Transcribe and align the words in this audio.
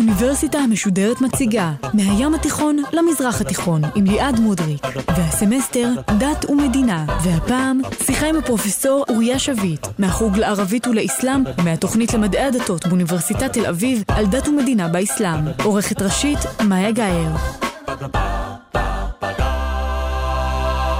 האוניברסיטה 0.00 0.58
המשודרת 0.58 1.20
מציגה 1.20 1.72
מהים 1.94 2.34
התיכון 2.34 2.76
למזרח 2.92 3.40
התיכון 3.40 3.82
עם 3.94 4.04
ליעד 4.04 4.40
מודריק 4.40 4.82
והסמסטר 5.16 5.88
דת 6.18 6.50
ומדינה 6.50 7.06
והפעם 7.24 7.80
שיחה 8.02 8.26
עם 8.26 8.36
הפרופסור 8.36 9.04
אוריה 9.08 9.38
שביט 9.38 9.86
מהחוג 9.98 10.36
לערבית 10.36 10.86
ולאסלאם 10.86 11.42
ומהתוכנית 11.58 12.14
למדעי 12.14 12.44
הדתות 12.44 12.86
באוניברסיטת 12.86 13.52
תל 13.52 13.66
אביב 13.66 14.04
על 14.08 14.26
דת 14.26 14.48
ומדינה 14.48 14.88
באסלאם. 14.88 15.44
עורכת 15.64 16.02
ראשית 16.02 16.38
מאיה 16.68 16.90
גאייר. 16.90 17.30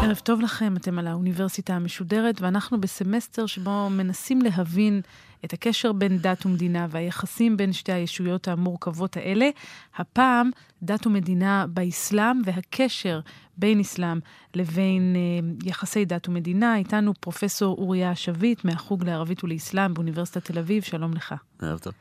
ערב 0.03 0.21
טוב 0.23 0.41
לכם, 0.41 0.77
אתם 0.77 0.99
על 0.99 1.07
האוניברסיטה 1.07 1.75
המשודרת 1.75 2.41
ואנחנו 2.41 2.80
בסמסטר 2.80 3.47
שבו 3.47 3.91
מנסים 3.91 4.43
להבין 4.43 5.01
את 5.45 5.53
הקשר 5.53 5.93
בין 5.93 6.19
דת 6.19 6.47
ומדינה 6.47 6.87
והיחסים 6.91 7.57
בין 7.57 7.73
שתי 7.73 7.93
הישויות 7.93 8.49
המורכבות 8.49 9.17
האלה. 9.17 9.51
הפעם 9.97 10.51
דת 10.83 11.07
ומדינה 11.07 11.66
באסלאם 11.69 12.41
והקשר 12.45 13.21
בין 13.57 13.80
אסלאם 13.80 14.19
לבין 14.55 15.16
אה, 15.16 15.69
יחסי 15.69 16.05
דת 16.05 16.29
ומדינה. 16.29 16.77
איתנו 16.77 17.13
פרופסור 17.21 17.77
אוריה 17.79 18.15
שביט 18.15 18.65
מהחוג 18.65 19.05
לערבית 19.05 19.45
ולאסלאם 19.45 19.95
באוניברסיטת 19.95 20.45
תל 20.45 20.59
אביב, 20.59 20.83
שלום 20.83 21.15
לך. 21.15 21.35
ערב 21.63 21.79
טוב. 21.79 21.93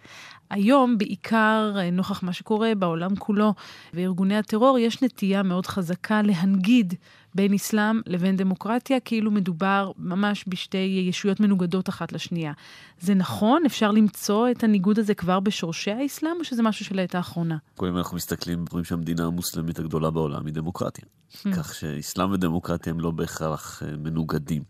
היום, 0.50 0.98
בעיקר 0.98 1.74
אה, 1.78 1.92
נוכח 1.92 2.24
מה 2.24 2.34
שקורה 2.34 2.76
בעולם 2.76 3.16
כולו 3.16 3.54
וארגוני 3.94 4.38
הטרור, 4.38 4.80
יש 4.80 5.02
נטייה 5.02 5.44
מאוד 5.44 5.66
חזקה 5.66 6.22
להנגיד 6.22 6.94
בין 7.36 7.54
אסלאם 7.54 8.02
לבין 8.06 8.36
דמוקרטיה, 8.36 9.00
כאילו 9.00 9.32
מדובר 9.32 9.92
ממש 9.98 10.46
בשתי 10.48 11.06
ישויות 11.10 11.40
מנוגדות 11.40 11.90
אחת 11.90 12.12
לשנייה. 12.12 12.54
זה 13.00 13.14
נכון? 13.14 13.29
אפשר 13.66 13.92
למצוא 13.92 14.52
את 14.52 14.64
הניגוד 14.64 15.00
הזה 15.00 15.14
כבר 15.14 15.40
בשורשי 15.40 15.92
האסלאם, 15.92 16.36
או 16.40 16.44
שזה 16.44 16.64
משהו 16.64 16.86
של 16.86 17.00
העת 17.00 17.16
האחרונה? 17.16 17.58
קודם 17.76 17.98
אנחנו 17.98 18.18
מסתכלים, 18.18 18.66
רואים 18.72 18.86
שהמדינה 18.86 19.26
המוסלמית 19.26 19.80
הגדולה 19.80 20.12
בעולם 20.12 20.46
היא 20.46 20.54
דמוקרטיה. 20.54 21.06
Hmm. 21.06 21.56
כך 21.56 21.76
שאסלאם 21.76 22.32
ודמוקרטיה 22.32 22.94
הם 22.94 23.00
לא 23.00 23.12
בהכרח 23.12 23.84
אה, 23.84 23.98
מנוגדים. 23.98 24.64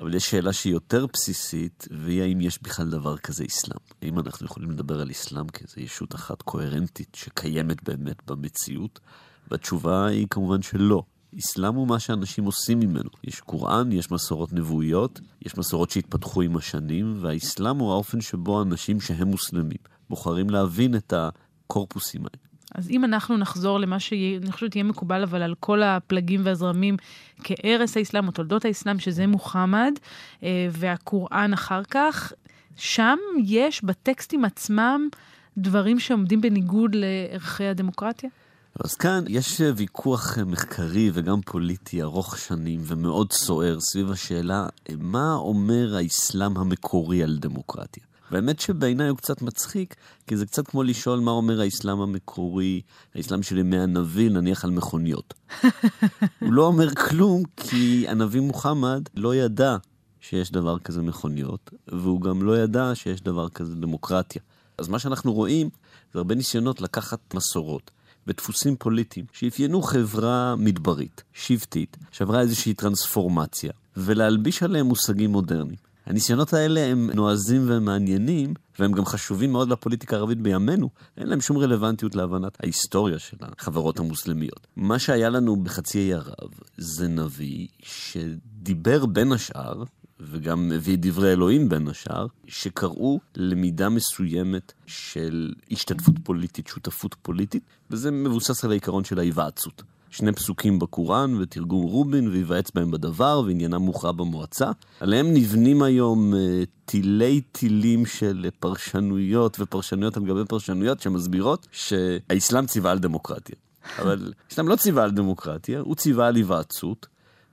אבל 0.00 0.14
יש 0.14 0.30
שאלה 0.30 0.52
שהיא 0.52 0.72
יותר 0.72 1.06
בסיסית, 1.12 1.88
והיא 1.90 2.22
האם 2.22 2.40
יש 2.40 2.62
בכלל 2.62 2.90
דבר 2.90 3.16
כזה 3.16 3.44
אסלאם. 3.48 3.78
האם 4.02 4.18
אנחנו 4.18 4.46
יכולים 4.46 4.70
לדבר 4.70 5.00
על 5.00 5.10
אסלאם 5.10 5.48
כאיזו 5.48 5.80
ישות 5.80 6.14
אחת 6.14 6.42
קוהרנטית 6.42 7.14
שקיימת 7.14 7.82
באמת 7.82 8.16
במציאות? 8.26 9.00
והתשובה 9.50 10.06
היא 10.06 10.26
כמובן 10.30 10.62
שלא. 10.62 11.02
אסלאם 11.38 11.74
הוא 11.74 11.88
מה 11.88 11.98
שאנשים 12.00 12.44
עושים 12.44 12.80
ממנו. 12.80 13.10
יש 13.24 13.40
קוראן, 13.40 13.92
יש 13.92 14.10
מסורות 14.10 14.52
נבואיות, 14.52 15.20
יש 15.42 15.58
מסורות 15.58 15.90
שהתפתחו 15.90 16.42
עם 16.42 16.56
השנים, 16.56 17.14
והאסלאם 17.20 17.78
הוא 17.78 17.92
האופן 17.92 18.20
שבו 18.20 18.62
אנשים 18.62 19.00
שהם 19.00 19.28
מוסלמים 19.28 19.78
בוחרים 20.10 20.50
להבין 20.50 20.94
את 20.94 21.12
הקורפוסים 21.16 22.20
האלה. 22.20 22.44
אז 22.74 22.90
אם 22.90 23.04
אנחנו 23.04 23.36
נחזור 23.36 23.80
למה 23.80 24.00
שאני 24.00 24.52
חושבת 24.52 24.76
יהיה 24.76 24.84
מקובל, 24.84 25.22
אבל 25.22 25.42
על 25.42 25.54
כל 25.60 25.82
הפלגים 25.82 26.40
והזרמים 26.44 26.96
כערש 27.44 27.96
האסלאם 27.96 28.26
או 28.26 28.32
תולדות 28.32 28.64
האסלאם, 28.64 28.98
שזה 28.98 29.26
מוחמד, 29.26 29.92
אה, 30.42 30.68
והקוראן 30.70 31.52
אחר 31.52 31.82
כך, 31.90 32.32
שם 32.76 33.18
יש 33.44 33.84
בטקסטים 33.84 34.44
עצמם 34.44 35.08
דברים 35.58 36.00
שעומדים 36.00 36.40
בניגוד 36.40 36.94
לערכי 36.94 37.64
הדמוקרטיה? 37.64 38.30
אז 38.80 38.94
כאן 38.94 39.24
יש 39.28 39.60
ויכוח 39.76 40.38
מחקרי 40.38 41.10
וגם 41.14 41.40
פוליטי 41.40 42.02
ארוך 42.02 42.38
שנים 42.38 42.80
ומאוד 42.84 43.32
סוער 43.32 43.78
סביב 43.80 44.10
השאלה 44.10 44.66
מה 44.98 45.34
אומר 45.34 45.96
האסלאם 45.96 46.56
המקורי 46.56 47.22
על 47.22 47.38
דמוקרטיה. 47.38 48.02
והאמת 48.30 48.60
שבעיניי 48.60 49.08
הוא 49.08 49.16
קצת 49.16 49.42
מצחיק, 49.42 49.94
כי 50.26 50.36
זה 50.36 50.46
קצת 50.46 50.66
כמו 50.66 50.82
לשאול 50.82 51.20
מה 51.20 51.30
אומר 51.30 51.60
האסלאם 51.60 52.00
המקורי, 52.00 52.80
האסלאם 53.14 53.42
של 53.42 53.58
ימי 53.58 53.78
הנביא, 53.78 54.30
נניח 54.30 54.64
על 54.64 54.70
מכוניות. 54.70 55.34
הוא 56.40 56.52
לא 56.52 56.66
אומר 56.66 56.94
כלום, 56.94 57.42
כי 57.56 58.08
הנביא 58.08 58.40
מוחמד 58.40 59.02
לא 59.14 59.34
ידע 59.34 59.76
שיש 60.20 60.52
דבר 60.52 60.78
כזה 60.78 61.02
מכוניות, 61.02 61.70
והוא 61.88 62.20
גם 62.20 62.42
לא 62.42 62.58
ידע 62.58 62.94
שיש 62.94 63.20
דבר 63.20 63.48
כזה 63.48 63.74
דמוקרטיה. 63.74 64.42
אז 64.78 64.88
מה 64.88 64.98
שאנחנו 64.98 65.32
רואים 65.32 65.70
זה 66.12 66.18
הרבה 66.18 66.34
ניסיונות 66.34 66.80
לקחת 66.80 67.34
מסורות. 67.34 67.90
ודפוסים 68.26 68.76
פוליטיים 68.76 69.26
שאפיינו 69.32 69.82
חברה 69.82 70.54
מדברית, 70.58 71.22
שבטית, 71.32 71.96
שעברה 72.10 72.40
איזושהי 72.40 72.74
טרנספורמציה, 72.74 73.72
ולהלביש 73.96 74.62
עליהם 74.62 74.86
מושגים 74.86 75.30
מודרניים. 75.30 75.84
הניסיונות 76.06 76.52
האלה 76.52 76.80
הם 76.80 77.10
נועזים 77.14 77.64
ומעניינים, 77.66 78.54
והם 78.78 78.92
גם 78.92 79.04
חשובים 79.04 79.52
מאוד 79.52 79.68
לפוליטיקה 79.68 80.16
הערבית 80.16 80.40
בימינו. 80.40 80.90
אין 81.16 81.28
להם 81.28 81.40
שום 81.40 81.58
רלוונטיות 81.58 82.14
להבנת 82.14 82.56
ההיסטוריה 82.60 83.18
של 83.18 83.36
החברות 83.40 83.98
המוסלמיות. 83.98 84.66
מה 84.76 84.98
שהיה 84.98 85.28
לנו 85.28 85.56
בחצי 85.56 85.98
האי 85.98 86.14
ערב 86.14 86.50
זה 86.76 87.08
נביא 87.08 87.66
שדיבר 87.82 89.06
בין 89.06 89.32
השאר, 89.32 89.84
וגם 90.20 90.68
מביא 90.68 90.96
דברי 91.00 91.32
אלוהים 91.32 91.68
בין 91.68 91.88
השאר, 91.88 92.26
שקראו 92.46 93.20
למידה 93.36 93.88
מסוימת 93.88 94.72
של 94.86 95.52
השתתפות 95.70 96.14
פוליטית, 96.22 96.66
שותפות 96.66 97.14
פוליטית, 97.22 97.62
וזה 97.90 98.10
מבוסס 98.10 98.64
על 98.64 98.70
העיקרון 98.70 99.04
של 99.04 99.18
ההיוועצות. 99.18 99.82
שני 100.10 100.32
פסוקים 100.32 100.78
בקוראן 100.78 101.34
ותרגום 101.40 101.82
רובין 101.82 102.28
וייוועץ 102.28 102.70
בהם 102.70 102.90
בדבר 102.90 103.42
ועניינם 103.46 103.82
מוכרע 103.82 104.12
במועצה. 104.12 104.70
עליהם 105.00 105.34
נבנים 105.34 105.82
היום 105.82 106.34
אה, 106.34 106.62
תילי 106.84 107.40
תילים 107.40 108.06
של 108.06 108.48
פרשנויות 108.60 109.56
ופרשנויות 109.60 110.16
על 110.16 110.24
גבי 110.24 110.44
פרשנויות 110.48 111.00
שמסבירות 111.00 111.66
שהאסלאם 111.72 112.66
ציווה 112.66 112.90
על 112.90 112.98
דמוקרטיה. 112.98 113.56
אבל 113.98 114.32
האסלאם 114.48 114.68
לא 114.68 114.76
ציווה 114.76 115.04
על 115.04 115.10
דמוקרטיה, 115.10 115.80
הוא 115.80 115.94
ציווה 115.94 116.26
על 116.26 116.36
היוועצות. 116.36 117.06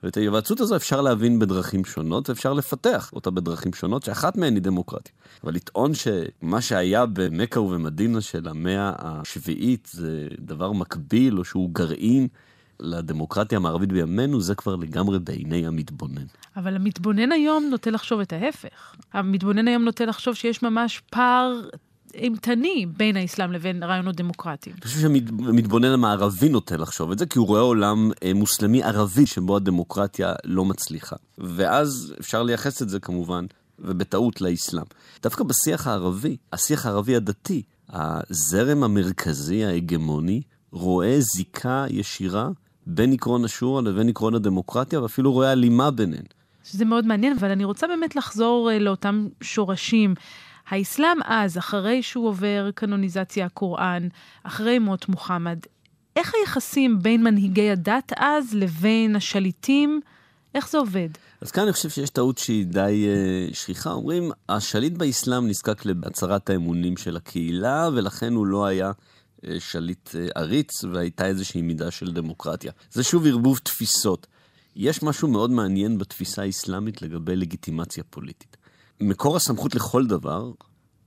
ואת 0.03 0.17
ההיוועצות 0.17 0.59
הזו 0.59 0.75
אפשר 0.75 1.01
להבין 1.01 1.39
בדרכים 1.39 1.85
שונות, 1.85 2.29
ואפשר 2.29 2.53
לפתח 2.53 3.09
אותה 3.13 3.31
בדרכים 3.31 3.73
שונות, 3.73 4.03
שאחת 4.03 4.38
מהן 4.38 4.53
היא 4.53 4.62
דמוקרטיה. 4.62 5.13
אבל 5.44 5.53
לטעון 5.53 5.91
שמה 5.94 6.62
שהיה 6.62 7.06
במכה 7.06 7.59
ובמדינה 7.59 8.22
של 8.22 8.47
המאה 8.47 8.91
השביעית 8.97 9.90
זה 9.91 10.28
דבר 10.40 10.72
מקביל, 10.72 11.40
או 11.40 11.45
שהוא 11.45 11.69
גרעין 11.73 12.28
לדמוקרטיה 12.79 13.57
המערבית 13.57 13.91
בימינו, 13.91 14.41
זה 14.41 14.56
כבר 14.56 14.75
לגמרי 14.75 15.19
בעיני 15.19 15.67
המתבונן. 15.67 16.25
אבל 16.56 16.75
המתבונן 16.75 17.31
היום 17.31 17.63
נוטה 17.69 17.91
לחשוב 17.91 18.19
את 18.19 18.34
ההפך. 18.34 18.95
המתבונן 19.13 19.67
היום 19.67 19.84
נוטה 19.84 20.06
לחשוב 20.06 20.35
שיש 20.35 20.63
ממש 20.63 21.01
פער 21.09 21.61
אימתני 22.16 22.85
בין 22.97 23.17
האסלאם 23.17 23.51
לבין 23.51 23.83
רעיונות 23.83 24.16
דמוקרטיים. 24.16 24.75
אני 24.75 24.85
חושב 24.85 24.99
שהמתבונן 24.99 25.91
המערבי 25.91 26.49
נוטה 26.49 26.77
לחשוב 26.77 27.11
את 27.11 27.19
זה, 27.19 27.25
כי 27.25 27.39
הוא 27.39 27.47
רואה 27.47 27.61
עולם 27.61 28.11
אה, 28.23 28.33
מוסלמי 28.33 28.83
ערבי 28.83 29.25
שבו 29.25 29.55
הדמוקרטיה 29.55 30.33
לא 30.45 30.66
מצליחה. 30.66 31.16
ואז 31.38 32.13
אפשר 32.19 32.44
לייחס 32.44 32.81
את 32.81 32.89
זה 32.89 32.99
כמובן, 32.99 33.45
ובטעות, 33.79 34.41
לאסלאם. 34.41 34.85
דווקא 35.23 35.44
בשיח 35.44 35.88
הערבי, 35.88 36.38
השיח 36.53 36.85
הערבי 36.85 37.16
הדתי, 37.16 37.61
הזרם 37.89 38.83
המרכזי 38.83 39.66
ההגמוני 39.66 40.41
רואה 40.72 41.17
זיקה 41.19 41.85
ישירה 41.89 42.49
בין 42.88 43.13
עקרון 43.13 43.45
השורא 43.45 43.81
לבין 43.81 44.09
עקרון 44.09 44.35
הדמוקרטיה, 44.35 45.01
ואפילו 45.01 45.31
רואה 45.33 45.51
הלימה 45.51 45.91
ביניהן. 45.91 46.23
שזה 46.63 46.85
מאוד 46.85 47.05
מעניין, 47.05 47.38
אבל 47.39 47.51
אני 47.51 47.66
רוצה 47.66 47.88
באמת 47.88 48.16
לחזור 48.16 48.69
uh, 48.69 48.79
לאותם 48.79 49.28
שורשים. 49.41 50.13
האסלאם 50.67 51.17
אז, 51.25 51.58
אחרי 51.58 52.03
שהוא 52.03 52.28
עובר 52.28 52.69
קנוניזציה 52.75 53.46
הקוראן, 53.46 54.08
אחרי 54.43 54.79
מות 54.79 55.09
מוחמד, 55.09 55.59
איך 56.16 56.34
היחסים 56.40 56.99
בין 57.02 57.23
מנהיגי 57.23 57.72
הדת 57.72 58.11
אז 58.17 58.53
לבין 58.53 59.16
השליטים, 59.16 60.02
איך 60.55 60.69
זה 60.69 60.78
עובד? 60.78 61.09
אז 61.41 61.52
כאן 61.52 61.63
אני 61.63 61.73
חושב 61.73 61.90
שיש 61.90 62.09
טעות 62.09 62.37
שהיא 62.37 62.66
די 62.66 63.08
uh, 63.52 63.55
שכיחה. 63.55 63.91
אומרים, 63.91 64.31
השליט 64.49 64.93
באסלאם 64.93 65.47
נזקק 65.47 65.85
להצהרת 65.85 66.49
האמונים 66.49 66.97
של 66.97 67.17
הקהילה, 67.17 67.90
ולכן 67.93 68.34
הוא 68.34 68.46
לא 68.46 68.66
היה 68.66 68.91
אה, 69.47 69.59
שליט 69.59 70.09
אה, 70.16 70.28
עריץ 70.35 70.84
והייתה 70.84 71.25
איזושהי 71.25 71.61
מידה 71.61 71.91
של 71.91 72.11
דמוקרטיה. 72.11 72.72
זה 72.91 73.03
שוב 73.03 73.28
ערבוב 73.28 73.58
תפיסות. 73.58 74.28
יש 74.75 75.03
משהו 75.03 75.28
מאוד 75.28 75.52
מעניין 75.52 75.97
בתפיסה 75.97 76.41
האסלאמית 76.41 77.02
לגבי 77.02 77.35
לגיטימציה 77.35 78.03
פוליטית. 78.09 78.58
מקור 79.01 79.35
הסמכות 79.35 79.75
לכל 79.75 80.05
דבר 80.07 80.51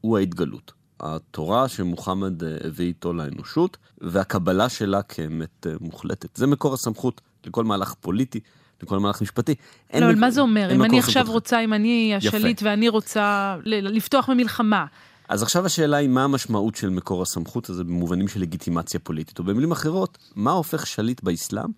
הוא 0.00 0.18
ההתגלות. 0.18 0.72
התורה 1.00 1.68
שמוחמד 1.68 2.44
אה, 2.44 2.56
הביא 2.64 2.86
איתו 2.86 3.12
לאנושות, 3.12 3.76
והקבלה 4.00 4.68
שלה 4.68 5.02
כאמת 5.02 5.66
מוחלטת. 5.80 6.36
זה 6.36 6.46
מקור 6.46 6.74
הסמכות 6.74 7.20
לכל 7.46 7.64
מהלך 7.64 7.94
פוליטי, 8.00 8.40
לכל 8.82 8.98
מהלך 8.98 9.22
משפטי. 9.22 9.54
לא, 9.94 9.98
אבל 9.98 10.12
מק- 10.14 10.18
מה 10.20 10.30
זה 10.30 10.40
אומר? 10.40 10.72
אם 10.74 10.84
אני 10.84 10.98
עכשיו 10.98 11.12
סמכות. 11.22 11.34
רוצה, 11.34 11.60
אם 11.60 11.72
אני 11.72 12.14
השליט 12.16 12.62
ואני 12.62 12.88
רוצה 12.88 13.56
לפתוח 13.66 14.30
במלחמה, 14.30 14.86
אז 15.28 15.42
עכשיו 15.42 15.66
השאלה 15.66 15.96
היא 15.96 16.08
מה 16.08 16.24
המשמעות 16.24 16.74
של 16.74 16.90
מקור 16.90 17.22
הסמכות 17.22 17.70
הזה 17.70 17.84
במובנים 17.84 18.28
של 18.28 18.40
לגיטימציה 18.40 19.00
פוליטית, 19.00 19.38
או 19.38 19.44
במילים 19.44 19.72
אחרות, 19.72 20.18
מה 20.34 20.50
הופך 20.52 20.86
שליט 20.86 21.22
באסלאם 21.22 21.68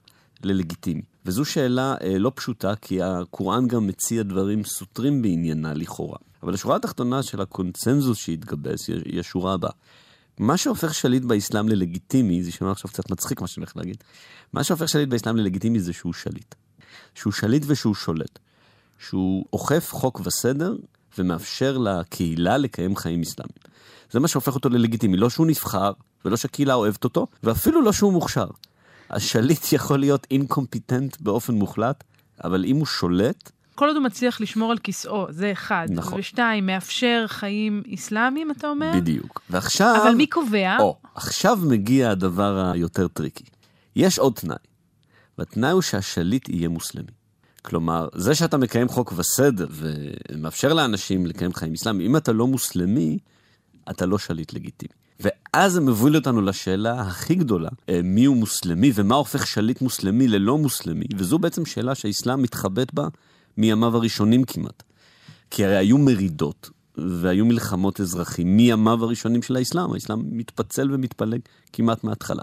ללגיטימי? 0.45 1.03
וזו 1.27 1.45
שאלה 1.45 1.95
אה, 2.03 2.19
לא 2.19 2.33
פשוטה, 2.35 2.75
כי 2.77 3.03
הקוראן 3.03 3.69
גם 3.69 3.87
מציע 3.87 4.23
דברים 4.23 4.65
סותרים 4.65 5.23
בעניינה 5.23 5.75
לכאורה. 5.75 6.19
אבל 6.43 6.55
השורה 6.55 6.77
התחתונה 6.77 7.23
של 7.23 7.41
הקונצנזוס 7.41 8.19
שהתגבש 8.19 8.87
היא 8.87 9.21
השורה 9.21 9.55
הבאה. 9.55 9.71
מה 10.39 10.57
שהופך 10.57 10.95
שליט 10.95 11.23
באסלאם 11.23 11.69
ללגיטימי, 11.69 12.43
זה 12.43 12.49
יישמע 12.49 12.71
עכשיו 12.71 12.91
קצת 12.91 13.11
מצחיק 13.11 13.41
מה 13.41 13.47
שאני 13.47 13.65
הולך 13.65 13.77
להגיד, 13.77 13.97
מה 14.53 14.65
שהופך 14.65 14.89
שליט 14.89 15.09
באסלאם 15.09 15.37
ללגיטימי 15.37 15.81
זה 15.81 15.93
שהוא 15.93 16.13
שליט. 16.13 16.55
שהוא 17.15 17.33
שליט 17.33 17.63
ושהוא 17.67 17.95
שולט. 17.95 18.39
שהוא 18.99 19.45
אוכף 19.53 19.89
חוק 19.93 20.21
וסדר 20.25 20.77
ומאפשר 21.19 21.79
לקהילה 21.79 22.59
לקיים 22.59 22.97
חיים 22.97 23.23
אסלאמיים. 23.23 23.59
זה 24.11 24.21
מה 24.21 24.29
שהופך 24.29 24.55
אותו 24.55 24.69
ללגיטימי, 24.69 25.17
לא 25.17 25.31
שהוא 25.31 25.47
נבחר, 25.47 25.93
ולא 26.25 26.37
שהקהילה 26.37 26.75
אוהבת 26.75 27.05
אותו, 27.05 27.27
ואפילו 27.43 27.83
לא 27.83 27.93
שהוא 27.93 28.13
מוכשר. 28.13 28.47
השליט 29.11 29.73
יכול 29.73 29.99
להיות 29.99 30.27
אינקומפיטנט 30.31 31.21
באופן 31.21 31.55
מוחלט, 31.55 32.05
אבל 32.45 32.65
אם 32.65 32.77
הוא 32.77 32.87
שולט, 32.87 33.51
כל 33.77 33.87
עוד 33.87 33.97
הוא 33.97 34.05
מצליח 34.05 34.41
לשמור 34.41 34.71
על 34.71 34.79
כיסאו, 34.79 35.27
זה 35.31 35.53
אחד. 35.53 35.87
נכון. 35.91 36.21
ושתיים, 36.21 36.67
מאפשר 36.67 37.25
חיים 37.27 37.83
אסלאמיים, 37.95 38.51
אתה 38.51 38.69
אומר? 38.69 38.93
בדיוק. 38.97 39.41
ועכשיו... 39.51 39.97
אבל 40.03 40.15
מי 40.15 40.27
קובע? 40.27 40.77
או, 40.81 40.97
עכשיו 41.15 41.59
מגיע 41.63 42.11
הדבר 42.11 42.71
היותר 42.75 43.09
טריקי. 43.09 43.45
יש 43.97 44.19
עוד 44.19 44.33
תנאי, 44.33 44.57
והתנאי 45.39 45.71
הוא 45.71 45.83
שהשליט 45.83 46.49
יהיה 46.49 46.69
מוסלמי. 46.69 47.13
כלומר, 47.63 48.09
זה 48.15 48.35
שאתה 48.35 48.57
מקיים 48.57 48.89
חוק 48.89 49.13
וסדר 49.17 49.67
ומאפשר 49.71 50.73
לאנשים 50.73 51.27
לקיים 51.27 51.55
חיים 51.55 51.73
אסלאמיים, 51.73 52.11
אם 52.11 52.17
אתה 52.17 52.33
לא 52.33 52.47
מוסלמי, 52.47 53.19
אתה 53.91 54.07
לא 54.07 54.19
שליט 54.19 54.53
לגיטימי. 54.53 54.95
ואז 55.21 55.73
זה 55.73 55.81
מוביל 55.81 56.17
אותנו 56.17 56.43
לשאלה 56.43 57.01
הכי 57.01 57.35
גדולה, 57.35 57.69
אה, 57.89 58.01
מי 58.05 58.25
הוא 58.25 58.37
מוסלמי 58.37 58.93
ומה 58.95 59.15
הופך 59.15 59.47
שליט 59.47 59.83
מוסלמי 59.83 60.29
ללא 60.29 60.59
מוסלמי, 60.59 61.07
וזו 61.17 61.39
בעצם 61.39 61.67
שאלה 61.67 61.95
שהאסלאם 61.95 62.43
מתחבט 62.43 62.95
בה 62.95 63.09
מימיו 63.57 63.97
הראשונים 63.97 64.45
כמעט. 64.45 64.83
כי 65.51 65.65
הרי 65.65 65.77
היו 65.77 65.99
מרידות 65.99 66.71
והיו 66.97 67.47
מלחמות 67.47 68.01
אזרחים 68.01 68.57
מימיו 68.57 69.05
הראשונים 69.05 69.43
של 69.43 69.57
האסלאם. 69.57 69.93
האסלאם 69.93 70.23
מתפצל 70.31 70.95
ומתפלג 70.95 71.41
כמעט 71.73 72.05
מההתחלה. 72.05 72.43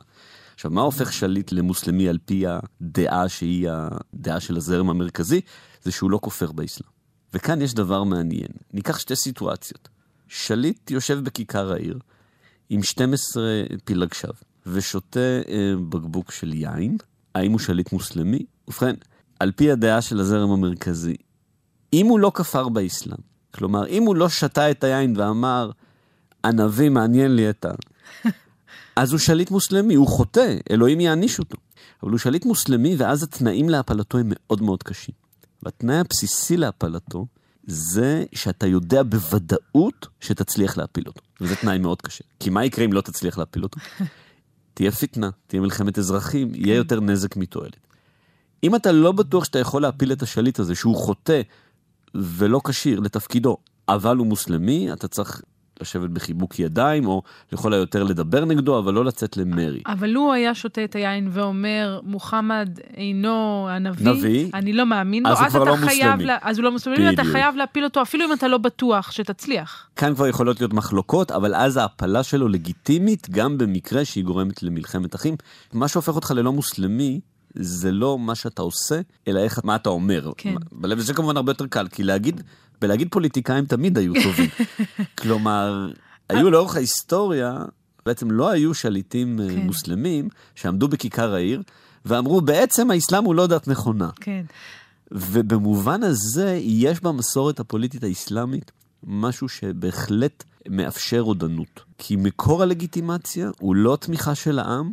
עכשיו, 0.56 0.72
מה 0.72 0.82
הופך 0.82 1.14
שליט 1.14 1.52
למוסלמי 1.52 2.10
על 2.10 2.18
פי 2.26 2.44
הדעה 2.48 3.30
שהיא 3.30 3.70
הדעה 3.70 4.40
של 4.40 4.58
הזרם 4.58 4.90
המרכזי? 4.90 5.42
זה 5.84 5.92
שהוא 5.92 6.12
לא 6.12 6.20
כופר 6.22 6.52
באסלאם. 6.52 6.90
וכאן 7.34 7.62
יש 7.62 7.74
דבר 7.74 8.04
מעניין. 8.04 8.48
ניקח 8.74 9.00
שתי 9.00 9.16
סיטואציות. 9.16 9.90
שליט 10.28 10.92
יושב 10.92 11.20
בכיכר 11.20 11.72
העיר 11.72 12.00
עם 12.74 12.84
12 12.84 13.44
פילגשיו 13.86 14.34
ושותה 14.66 15.20
אה, 15.20 15.74
בקבוק 15.90 16.32
של 16.32 16.54
יין. 16.54 16.98
האם 17.36 17.52
הוא 17.52 17.60
שליט 17.60 17.92
מוסלמי? 17.92 18.46
ובכן, 18.68 18.96
על 19.40 19.52
פי 19.52 19.72
הדעה 19.72 20.02
של 20.02 20.20
הזרם 20.20 20.52
המרכזי, 20.52 21.16
אם 21.94 22.06
הוא 22.06 22.20
לא 22.20 22.32
כפר 22.36 22.70
באסלאם, 22.70 23.18
כלומר, 23.54 23.88
אם 23.88 24.04
הוא 24.04 24.16
לא 24.16 24.30
שתה 24.30 24.72
את 24.72 24.84
היין 24.84 25.14
ואמר, 25.18 25.72
ענבי 26.46 26.90
מעניין 26.90 27.36
לי 27.36 27.50
את 27.50 27.66
ה... 27.66 27.72
אז 28.96 29.12
הוא 29.12 29.20
שליט 29.20 29.52
מוסלמי, 29.52 29.96
הוא 29.96 30.08
חוטא, 30.08 30.56
אלוהים 30.72 31.00
יעניש 31.00 31.40
אותו. 31.40 31.58
אבל 32.04 32.12
הוא 32.12 32.20
שליט 32.20 32.46
מוסלמי, 32.46 32.96
ואז 32.96 33.24
התנאים 33.24 33.70
להפלתו 33.70 34.18
הם 34.18 34.28
מאוד 34.30 34.62
מאוד 34.62 34.84
קשים. 34.84 35.16
והתנאי 35.64 35.98
הבסיסי 35.98 36.58
להפלתו, 36.58 37.26
זה 37.68 38.24
שאתה 38.36 38.68
יודע 38.68 39.04
בוודאות 39.04 40.08
שתצליח 40.20 40.78
להפיל 40.78 41.04
אותו. 41.08 41.22
וזה 41.42 41.56
תנאי 41.56 41.78
מאוד 41.78 42.02
קשה. 42.02 42.24
כי 42.40 42.50
מה 42.50 42.66
יקרה 42.66 42.86
אם 42.86 42.94
לא 42.94 43.02
תצליח 43.02 43.38
להפיל 43.38 43.64
אותו? 43.64 43.80
תהיה 44.74 44.92
פיתנה, 44.92 45.30
תהיה 45.48 45.62
מלחמת 45.62 46.00
אזרחים, 46.00 46.52
יהיה 46.56 46.76
יותר 46.76 47.00
נזק 47.00 47.36
מתועלת. 47.36 47.88
אם 48.64 48.76
אתה 48.76 48.92
לא 48.92 49.12
בטוח 49.12 49.44
שאתה 49.44 49.60
יכול 49.60 49.82
להפיל 49.82 50.12
את 50.12 50.22
השליט 50.22 50.60
הזה, 50.60 50.76
שהוא 50.76 50.96
חוטא 50.96 51.42
ולא 52.16 52.62
כשיר 52.68 53.00
לתפקידו, 53.00 53.58
אבל 53.88 54.18
הוא 54.18 54.28
מוסלמי, 54.28 54.94
אתה 54.94 55.08
צריך 55.08 55.42
לשבת 55.84 56.10
בחיבוק 56.10 56.60
ידיים, 56.60 57.08
או 57.08 57.22
לכל 57.52 57.74
היותר 57.74 58.04
לדבר 58.04 58.46
נגדו, 58.46 58.80
אבל 58.80 58.94
לא 58.94 59.06
לצאת 59.06 59.38
למרי. 59.38 59.82
אבל 59.86 60.16
הוא 60.16 60.34
היה 60.34 60.56
שותה 60.56 60.84
את 60.84 60.96
היין 60.96 61.30
ואומר, 61.32 62.00
מוחמד 62.04 62.70
אינו 62.98 63.68
הנביא, 63.70 64.08
נביא. 64.12 64.50
אני 64.54 64.74
לא 64.74 64.86
מאמין 64.86 65.26
אז 65.28 65.40
הוא 65.42 65.48
כבר 65.50 65.64
אתה 65.64 65.70
לא 65.72 65.76
חייב. 65.76 66.22
לה- 66.22 66.38
אז 66.42 66.58
הוא 66.58 66.64
לא 66.64 66.72
מוסלמי, 66.72 66.96
בדיוק. 67.12 67.28
חייב 67.32 67.56
להפיל 67.56 67.84
אותו, 67.84 68.02
אפילו 68.02 68.26
אם 68.26 68.34
אתה 68.34 68.48
לא 68.48 68.58
בטוח 68.58 69.12
שתצליח. 69.12 69.88
כאן 69.96 70.16
כבר 70.16 70.28
יכולות 70.28 70.60
להיות 70.60 70.74
מחלוקות, 70.74 71.32
אבל 71.32 71.56
אז 71.56 71.78
ההפלה 71.78 72.24
שלו 72.24 72.48
לגיטימית, 72.48 73.28
גם 73.30 73.58
במקרה 73.58 74.06
שהיא 74.06 74.24
גורמת 74.24 74.64
למלחמת 74.64 75.16
אחים. 75.16 75.36
מה 75.74 75.88
שהופך 75.88 76.16
אותך 76.16 76.32
ללא 76.32 76.52
מוסלמי, 76.54 77.20
זה 77.56 77.92
לא 77.92 78.20
מה 78.20 78.36
שאתה 78.36 78.62
עושה, 78.62 79.00
אלא 79.28 79.40
איך, 79.40 79.60
מה 79.64 79.76
אתה 79.76 79.90
אומר. 79.90 80.32
כן. 80.38 80.56
בלב 80.72 81.00
זה 81.00 81.14
כמובן 81.14 81.38
הרבה 81.38 81.52
יותר 81.52 81.68
קל, 81.68 81.88
כי 81.88 82.04
להגיד, 82.04 82.42
בלהגיד 82.84 83.08
פוליטיקאים 83.12 83.66
תמיד 83.66 83.98
היו 83.98 84.14
טובים. 84.24 84.50
כלומר, 85.22 85.92
היו 86.30 86.52
לאורך 86.52 86.76
ההיסטוריה, 86.76 87.58
בעצם 88.06 88.32
לא 88.32 88.50
היו 88.50 88.74
שליטים 88.74 89.40
אה, 89.40 89.48
כן. 89.48 89.60
מוסלמים 89.60 90.30
שעמדו 90.56 90.88
בכיכר 90.88 91.34
העיר, 91.34 91.62
ואמרו, 92.06 92.42
בעצם 92.42 92.92
האסלאם 92.92 93.24
הוא 93.24 93.36
לא 93.36 93.48
דת 93.48 93.68
נכונה. 93.68 94.10
כן. 94.16 94.46
ובמובן 95.12 96.04
הזה, 96.04 96.60
יש 96.62 97.02
במסורת 97.02 97.60
הפוליטית 97.60 98.04
האסלאמית 98.04 98.72
משהו 99.04 99.50
שבהחלט 99.50 100.44
מאפשר 100.70 101.20
רודנות. 101.20 101.84
כי 101.98 102.16
מקור 102.16 102.64
הלגיטימציה 102.64 103.50
הוא 103.60 103.76
לא 103.76 103.98
תמיכה 104.02 104.36
של 104.36 104.60
העם, 104.60 104.92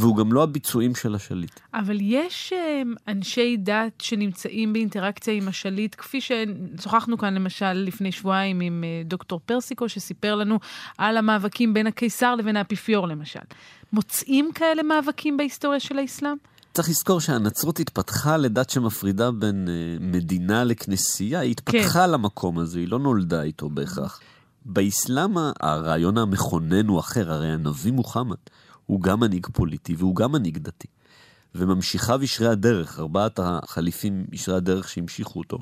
והוא 0.00 0.16
גם 0.16 0.32
לא 0.32 0.42
הביצועים 0.42 0.94
של 0.94 1.14
השליט. 1.14 1.60
אבל 1.74 1.98
יש 2.00 2.52
אה, 2.52 2.82
אנשי 3.08 3.56
דת 3.56 4.00
שנמצאים 4.00 4.72
באינטראקציה 4.72 5.34
עם 5.34 5.48
השליט, 5.48 5.94
כפי 5.98 6.20
ששוחחנו 6.20 7.18
כאן 7.18 7.34
למשל 7.34 7.72
לפני 7.72 8.12
שבועיים 8.12 8.60
עם 8.60 8.84
אה, 8.84 9.02
דוקטור 9.04 9.40
פרסיקו, 9.46 9.88
שסיפר 9.88 10.34
לנו 10.34 10.58
על 10.98 11.16
המאבקים 11.16 11.74
בין 11.74 11.86
הקיסר 11.86 12.34
לבין 12.34 12.56
האפיפיור 12.56 13.08
למשל. 13.08 13.40
מוצאים 13.92 14.50
כאלה 14.54 14.82
מאבקים 14.82 15.36
בהיסטוריה 15.36 15.80
של 15.80 15.98
האסלאם? 15.98 16.36
צריך 16.74 16.88
לזכור 16.88 17.20
שהנצרות 17.20 17.80
התפתחה 17.80 18.36
לדת 18.36 18.70
שמפרידה 18.70 19.30
בין 19.30 19.68
אה, 19.68 19.96
מדינה 20.00 20.64
לכנסייה, 20.64 21.40
היא 21.40 21.50
התפתחה 21.50 22.04
כן. 22.04 22.10
למקום 22.10 22.58
הזה, 22.58 22.78
היא 22.78 22.88
לא 22.88 22.98
נולדה 22.98 23.42
איתו 23.42 23.70
בהכרח. 23.70 24.20
באסלאם 24.64 25.34
הרעיון 25.60 26.18
המכונן 26.18 26.88
הוא 26.88 27.00
אחר, 27.00 27.32
הרי 27.32 27.48
הנביא 27.52 27.92
מוחמד 27.92 28.36
הוא 28.88 29.00
גם 29.02 29.20
מנהיג 29.20 29.46
פוליטי 29.46 29.94
והוא 29.98 30.16
גם 30.16 30.32
מנהיג 30.32 30.58
דתי. 30.58 30.86
וממשיכיו 31.54 32.22
ישרי 32.22 32.48
הדרך, 32.48 32.98
ארבעת 32.98 33.40
החליפים 33.42 34.26
ישרי 34.32 34.56
הדרך 34.56 34.88
שהמשיכו 34.88 35.38
אותו, 35.38 35.58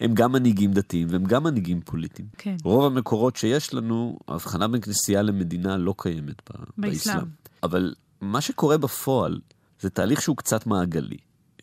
הם 0.00 0.14
גם 0.14 0.32
מנהיגים 0.32 0.72
דתיים 0.72 1.08
והם 1.10 1.24
גם 1.24 1.44
מנהיגים 1.44 1.80
פוליטיים. 1.80 2.28
כן. 2.38 2.56
רוב 2.64 2.84
המקורות 2.84 3.36
שיש 3.36 3.74
לנו, 3.74 4.18
ההבחנה 4.28 4.68
בין 4.68 4.80
כנסייה 4.80 5.22
למדינה 5.22 5.76
לא 5.76 5.94
קיימת 5.98 6.50
ב- 6.50 6.64
באסלאם. 6.78 6.92
באסלאם. 6.92 7.28
אבל 7.62 7.94
מה 8.20 8.40
שקורה 8.40 8.78
בפועל 8.78 9.40
זה 9.80 9.90
תהליך 9.90 10.22
שהוא 10.22 10.36
קצת 10.36 10.66
מעגלי. 10.66 11.18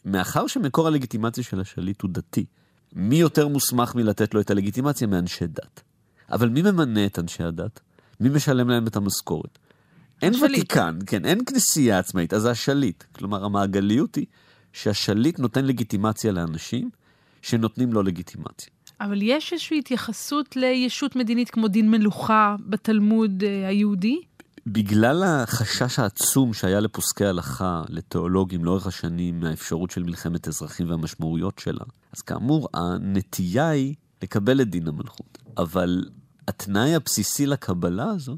מאחר 0.06 0.48
שמקור 0.48 0.88
הלגיטימציה 0.88 1.44
של 1.44 1.60
השליט 1.60 2.02
הוא 2.02 2.10
דתי, 2.14 2.46
מי 2.94 3.16
יותר 3.16 3.48
מוסמך 3.48 3.96
מלתת 3.96 4.34
לו 4.34 4.42
את 4.42 4.52
הלגיטימציה 4.52 5.08
מאנשי 5.08 5.48
דת? 5.48 5.82
אבל 6.32 6.50
מי 6.50 6.62
ממנה 6.62 7.06
את 7.06 7.20
אנשי 7.20 7.44
הדת? 7.44 7.80
מי 8.20 8.30
משלם 8.30 8.70
להם 8.70 8.88
את 8.88 8.96
המשכורת? 8.96 9.60
אין 10.22 10.36
השליט. 10.36 10.60
ותיקן, 10.60 11.00
כן, 11.06 11.26
אין 11.26 11.40
כנסייה 11.46 12.00
עצמאית, 12.00 12.34
אז 12.34 12.42
זה 12.42 12.52
השליט. 12.52 13.04
כלומר, 13.12 13.46
המעגליות 13.46 14.16
היא 14.16 14.26
שהשליט 14.74 15.40
נותן 15.40 15.66
לגיטימציה 15.66 16.32
לאנשים 16.32 16.90
שנותנים 17.42 17.94
לו 17.94 18.04
לגיטימציה. 18.04 18.70
אבל 19.02 19.20
יש 19.22 19.54
איזושהי 19.54 19.80
התייחסות 19.80 20.56
לישות 20.56 21.16
מדינית 21.16 21.50
כמו 21.50 21.68
דין 21.68 21.92
מלוכה 21.92 22.56
בתלמוד 22.60 23.44
אה, 23.44 23.68
היהודי? 23.68 24.22
בגלל 24.68 25.24
החשש 25.24 26.00
העצום 26.00 26.54
שהיה 26.54 26.80
לפוסקי 26.80 27.26
הלכה, 27.26 27.84
לתיאולוגים 27.90 28.66
לאורך 28.66 28.88
השנים, 28.88 29.40
מהאפשרות 29.40 29.92
של 29.92 30.04
מלחמת 30.04 30.48
אזרחים 30.48 30.90
והמשמעויות 30.90 31.60
שלה, 31.60 31.86
אז 32.18 32.22
כאמור, 32.22 32.70
הנטייה 32.74 33.70
היא 33.70 33.96
לקבל 34.24 34.62
את 34.62 34.70
דין 34.70 34.88
המלכות. 34.88 35.38
אבל 35.58 36.04
התנאי 36.48 36.96
הבסיסי 36.96 37.46
לקבלה 37.46 38.06
הזו 38.06 38.38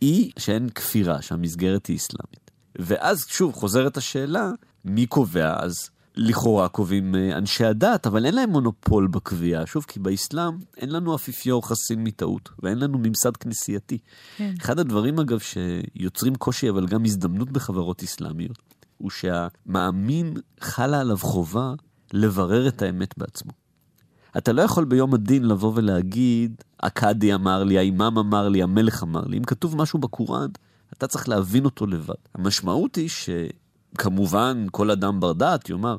היא 0.00 0.32
שאין 0.38 0.68
כפירה, 0.68 1.22
שהמסגרת 1.22 1.86
היא 1.86 1.96
אסלאמית. 1.96 2.50
ואז 2.78 3.24
שוב 3.28 3.54
חוזרת 3.54 3.96
השאלה, 3.96 4.50
מי 4.84 5.06
קובע? 5.06 5.56
אז 5.58 5.90
לכאורה 6.16 6.68
קובעים 6.68 7.14
אה, 7.14 7.38
אנשי 7.38 7.64
הדת, 7.64 8.06
אבל 8.06 8.26
אין 8.26 8.34
להם 8.34 8.50
מונופול 8.50 9.06
בקביעה. 9.06 9.66
שוב, 9.66 9.84
כי 9.88 10.00
באסלאם 10.00 10.58
אין 10.76 10.90
לנו 10.90 11.14
אפיפיור 11.14 11.68
חסין 11.68 12.04
מטעות, 12.04 12.48
ואין 12.62 12.78
לנו 12.78 12.98
ממסד 12.98 13.36
כנסייתי. 13.36 13.98
כן. 14.36 14.54
אחד 14.60 14.78
הדברים, 14.78 15.18
אגב, 15.18 15.38
שיוצרים 15.38 16.34
קושי, 16.34 16.70
אבל 16.70 16.86
גם 16.86 17.04
הזדמנות 17.04 17.50
בחברות 17.50 18.02
אסלאמיות, 18.02 18.58
הוא 18.98 19.10
שהמאמין 19.10 20.34
חלה 20.60 21.00
עליו 21.00 21.18
חובה 21.18 21.72
לברר 22.12 22.68
את 22.68 22.82
האמת 22.82 23.18
בעצמו. 23.18 23.52
אתה 24.36 24.52
לא 24.52 24.62
יכול 24.62 24.84
ביום 24.84 25.14
הדין 25.14 25.44
לבוא 25.44 25.72
ולהגיד, 25.74 26.62
הקאדי 26.80 27.34
אמר 27.34 27.64
לי, 27.64 27.78
האימאם 27.78 28.18
אמר 28.18 28.48
לי, 28.48 28.62
המלך 28.62 29.02
אמר 29.02 29.24
לי. 29.26 29.38
אם 29.38 29.44
כתוב 29.44 29.76
משהו 29.76 29.98
בקוראן, 29.98 30.48
אתה 30.92 31.06
צריך 31.06 31.28
להבין 31.28 31.64
אותו 31.64 31.86
לבד. 31.86 32.14
המשמעות 32.34 32.96
היא 32.96 33.08
שכמובן 33.94 34.66
כל 34.70 34.90
אדם 34.90 35.20
בר 35.20 35.32
דעת 35.32 35.68
יאמר, 35.70 35.96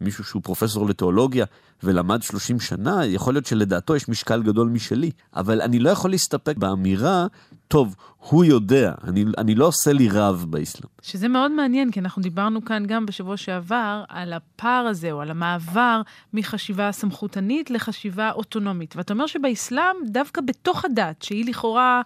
מישהו 0.00 0.24
שהוא 0.24 0.42
פרופסור 0.42 0.86
לתיאולוגיה 0.86 1.44
ולמד 1.82 2.22
30 2.22 2.60
שנה, 2.60 3.06
יכול 3.06 3.34
להיות 3.34 3.46
שלדעתו 3.46 3.96
יש 3.96 4.08
משקל 4.08 4.42
גדול 4.42 4.68
משלי, 4.68 5.10
אבל 5.36 5.60
אני 5.60 5.78
לא 5.78 5.90
יכול 5.90 6.10
להסתפק 6.10 6.56
באמירה, 6.56 7.26
טוב, 7.72 7.96
הוא 8.18 8.44
יודע, 8.44 8.94
אני, 9.04 9.24
אני 9.38 9.54
לא 9.54 9.66
עושה 9.66 9.92
לי 9.92 10.08
רב 10.08 10.46
באסלאם. 10.50 10.88
שזה 11.02 11.28
מאוד 11.28 11.52
מעניין, 11.52 11.90
כי 11.90 12.00
אנחנו 12.00 12.22
דיברנו 12.22 12.64
כאן 12.64 12.86
גם 12.86 13.06
בשבוע 13.06 13.36
שעבר 13.36 14.04
על 14.08 14.32
הפער 14.32 14.86
הזה, 14.86 15.12
או 15.12 15.20
על 15.20 15.30
המעבר 15.30 16.02
מחשיבה 16.34 16.92
סמכותנית 16.92 17.70
לחשיבה 17.70 18.32
אוטונומית. 18.32 18.96
ואתה 18.96 19.12
אומר 19.12 19.26
שבאסלאם, 19.26 19.96
דווקא 20.06 20.40
בתוך 20.40 20.84
הדת, 20.84 21.22
שהיא 21.22 21.44
לכאורה 21.48 22.02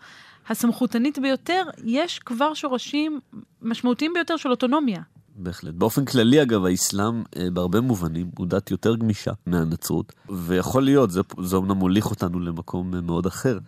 הסמכותנית 0.49 1.19
ביותר, 1.19 1.63
יש 1.85 2.19
כבר 2.19 2.55
שורשים 2.55 3.21
משמעותיים 3.63 4.13
ביותר 4.15 4.37
של 4.37 4.51
אוטונומיה. 4.51 5.01
בהחלט. 5.37 5.75
באופן 5.75 6.05
כללי, 6.05 6.43
אגב, 6.43 6.65
האסלאם, 6.65 7.23
אה, 7.37 7.51
בהרבה 7.53 7.81
מובנים, 7.81 8.31
הוא 8.39 8.47
דת 8.47 8.71
יותר 8.71 8.97
גמישה 8.97 9.33
מהנצרות, 9.47 10.13
ויכול 10.29 10.83
להיות, 10.83 11.11
זה, 11.11 11.21
זה 11.43 11.57
אומנם 11.57 11.77
מוליך 11.77 12.11
אותנו 12.11 12.41
למקום 12.41 12.95
אה, 12.95 13.01
מאוד 13.01 13.27
אחר, 13.27 13.59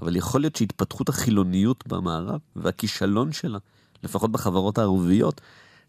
אבל 0.00 0.16
יכול 0.16 0.40
להיות 0.40 0.56
שהתפתחות 0.56 1.08
החילוניות 1.08 1.86
במערב 1.86 2.40
והכישלון 2.56 3.32
שלה, 3.32 3.58
לפחות 4.02 4.32
בחברות 4.32 4.78
הערביות, 4.78 5.40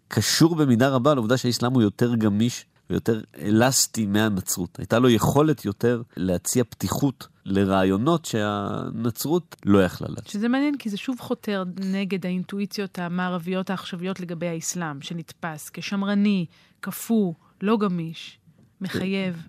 קשור 0.07 0.55
במידה 0.55 0.89
רבה 0.89 1.13
לעובדה 1.13 1.37
שהאסלאם 1.37 1.73
הוא 1.73 1.81
יותר 1.81 2.15
גמיש 2.15 2.65
ויותר 2.89 3.21
אלסטי 3.41 4.05
מהנצרות. 4.05 4.79
הייתה 4.79 4.99
לו 4.99 5.09
יכולת 5.09 5.65
יותר 5.65 6.01
להציע 6.17 6.63
פתיחות 6.63 7.27
לרעיונות 7.45 8.25
שהנצרות 8.25 9.55
לא 9.65 9.83
יכלה 9.83 10.07
להציע. 10.09 10.31
שזה 10.31 10.47
מעניין, 10.47 10.77
כי 10.77 10.89
זה 10.89 10.97
שוב 10.97 11.19
חותר 11.19 11.63
נגד 11.79 12.25
האינטואיציות 12.25 12.99
המערביות 12.99 13.69
העכשוויות 13.69 14.19
לגבי 14.19 14.47
האסלאם, 14.47 15.01
שנתפס 15.01 15.69
כשמרני, 15.69 16.45
קפוא, 16.79 17.33
לא 17.61 17.77
גמיש, 17.77 18.39
מחייב. 18.81 19.47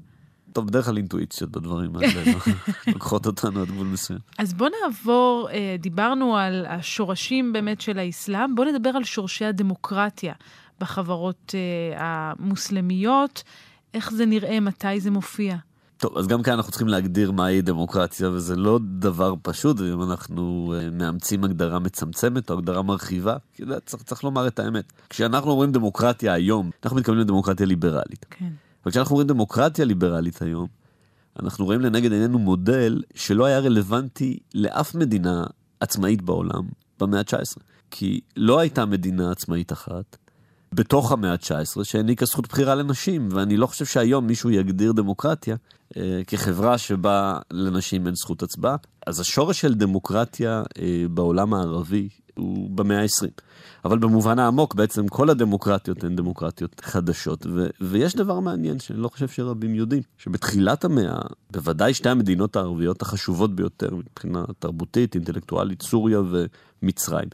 טוב, 0.52 0.66
בדרך 0.66 0.84
כלל 0.86 0.96
אינטואיציות 0.96 1.50
בדברים 1.50 1.96
האלה 1.96 2.32
לא? 2.32 2.52
לוקחות 2.92 3.26
אותנו 3.26 3.60
עד 3.60 3.68
גבול 3.68 3.86
מסוים. 3.86 4.18
אז 4.38 4.54
בוא 4.54 4.68
נעבור, 4.82 5.48
אה, 5.52 5.76
דיברנו 5.78 6.36
על 6.36 6.66
השורשים 6.66 7.52
באמת 7.52 7.80
של 7.80 7.98
האסלאם, 7.98 8.54
בוא 8.54 8.64
נדבר 8.64 8.90
על 8.90 9.04
שורשי 9.04 9.44
הדמוקרטיה 9.44 10.34
בחברות 10.80 11.54
אה, 11.54 11.96
המוסלמיות, 11.98 13.42
איך 13.94 14.12
זה 14.12 14.26
נראה, 14.26 14.60
מתי 14.60 15.00
זה 15.00 15.10
מופיע. 15.10 15.56
טוב, 15.98 16.18
אז 16.18 16.26
גם 16.26 16.42
כאן 16.42 16.52
אנחנו 16.52 16.70
צריכים 16.70 16.88
להגדיר 16.88 17.32
מהי 17.32 17.62
דמוקרטיה, 17.62 18.30
וזה 18.30 18.56
לא 18.56 18.78
דבר 18.82 19.34
פשוט, 19.42 19.80
ואם 19.80 20.02
אנחנו 20.02 20.74
uh, 20.74 20.94
מאמצים 20.94 21.44
הגדרה 21.44 21.78
מצמצמת 21.78 22.50
או 22.50 22.58
הגדרה 22.58 22.82
מרחיבה, 22.82 23.36
כי 23.54 23.62
צריך, 23.86 24.02
צריך 24.02 24.24
לומר 24.24 24.46
את 24.46 24.58
האמת. 24.58 24.92
כשאנחנו 25.10 25.50
אומרים 25.50 25.72
דמוקרטיה 25.72 26.32
היום, 26.32 26.70
אנחנו 26.84 26.98
מתכוונים 26.98 27.20
לדמוקרטיה 27.20 27.66
ליברלית. 27.66 28.26
כן. 28.30 28.48
וכשאנחנו 28.88 29.12
אומרים 29.12 29.28
דמוקרטיה 29.28 29.84
ליברלית 29.84 30.42
היום, 30.42 30.66
אנחנו 31.42 31.64
רואים 31.64 31.80
לנגד 31.80 32.12
עינינו 32.12 32.38
מודל 32.38 33.02
שלא 33.14 33.44
היה 33.44 33.58
רלוונטי 33.58 34.38
לאף 34.54 34.94
מדינה 34.94 35.44
עצמאית 35.80 36.22
בעולם 36.22 36.68
במאה 37.00 37.20
ה-19. 37.20 37.62
כי 37.90 38.20
לא 38.36 38.58
הייתה 38.58 38.86
מדינה 38.86 39.30
עצמאית 39.30 39.72
אחת, 39.72 40.16
בתוך 40.72 41.12
המאה 41.12 41.32
ה-19 41.32 41.84
שהעניקה 41.84 42.26
זכות 42.26 42.48
בחירה 42.48 42.74
לנשים, 42.74 43.28
ואני 43.32 43.56
לא 43.56 43.66
חושב 43.66 43.84
שהיום 43.84 44.26
מישהו 44.26 44.50
יגדיר 44.50 44.92
דמוקרטיה 44.92 45.56
אה, 45.96 46.20
כחברה 46.26 46.78
שבה 46.78 47.38
לנשים 47.50 48.06
אין 48.06 48.14
זכות 48.14 48.42
הצבעה. 48.42 48.76
אז 49.06 49.20
השורש 49.20 49.60
של 49.60 49.74
דמוקרטיה 49.74 50.62
אה, 50.78 51.04
בעולם 51.10 51.54
הערבי 51.54 52.08
הוא 52.38 52.70
במאה 52.70 53.02
ה-20. 53.02 53.28
אבל 53.84 53.98
במובן 53.98 54.38
העמוק 54.38 54.74
בעצם 54.74 55.08
כל 55.08 55.30
הדמוקרטיות 55.30 56.04
הן 56.04 56.16
דמוקרטיות 56.16 56.80
חדשות. 56.80 57.46
ו- 57.46 57.66
ויש 57.80 58.16
דבר 58.16 58.40
מעניין 58.40 58.78
שאני 58.78 58.98
לא 58.98 59.08
חושב 59.08 59.28
שרבים 59.28 59.74
יודעים, 59.74 60.02
שבתחילת 60.18 60.84
המאה, 60.84 61.20
בוודאי 61.50 61.94
שתי 61.94 62.08
המדינות 62.08 62.56
הערביות 62.56 63.02
החשובות 63.02 63.54
ביותר 63.56 63.94
מבחינה 63.94 64.44
תרבותית, 64.58 65.14
אינטלקטואלית, 65.14 65.82
סוריה 65.82 66.20
ומצרים. 66.82 67.28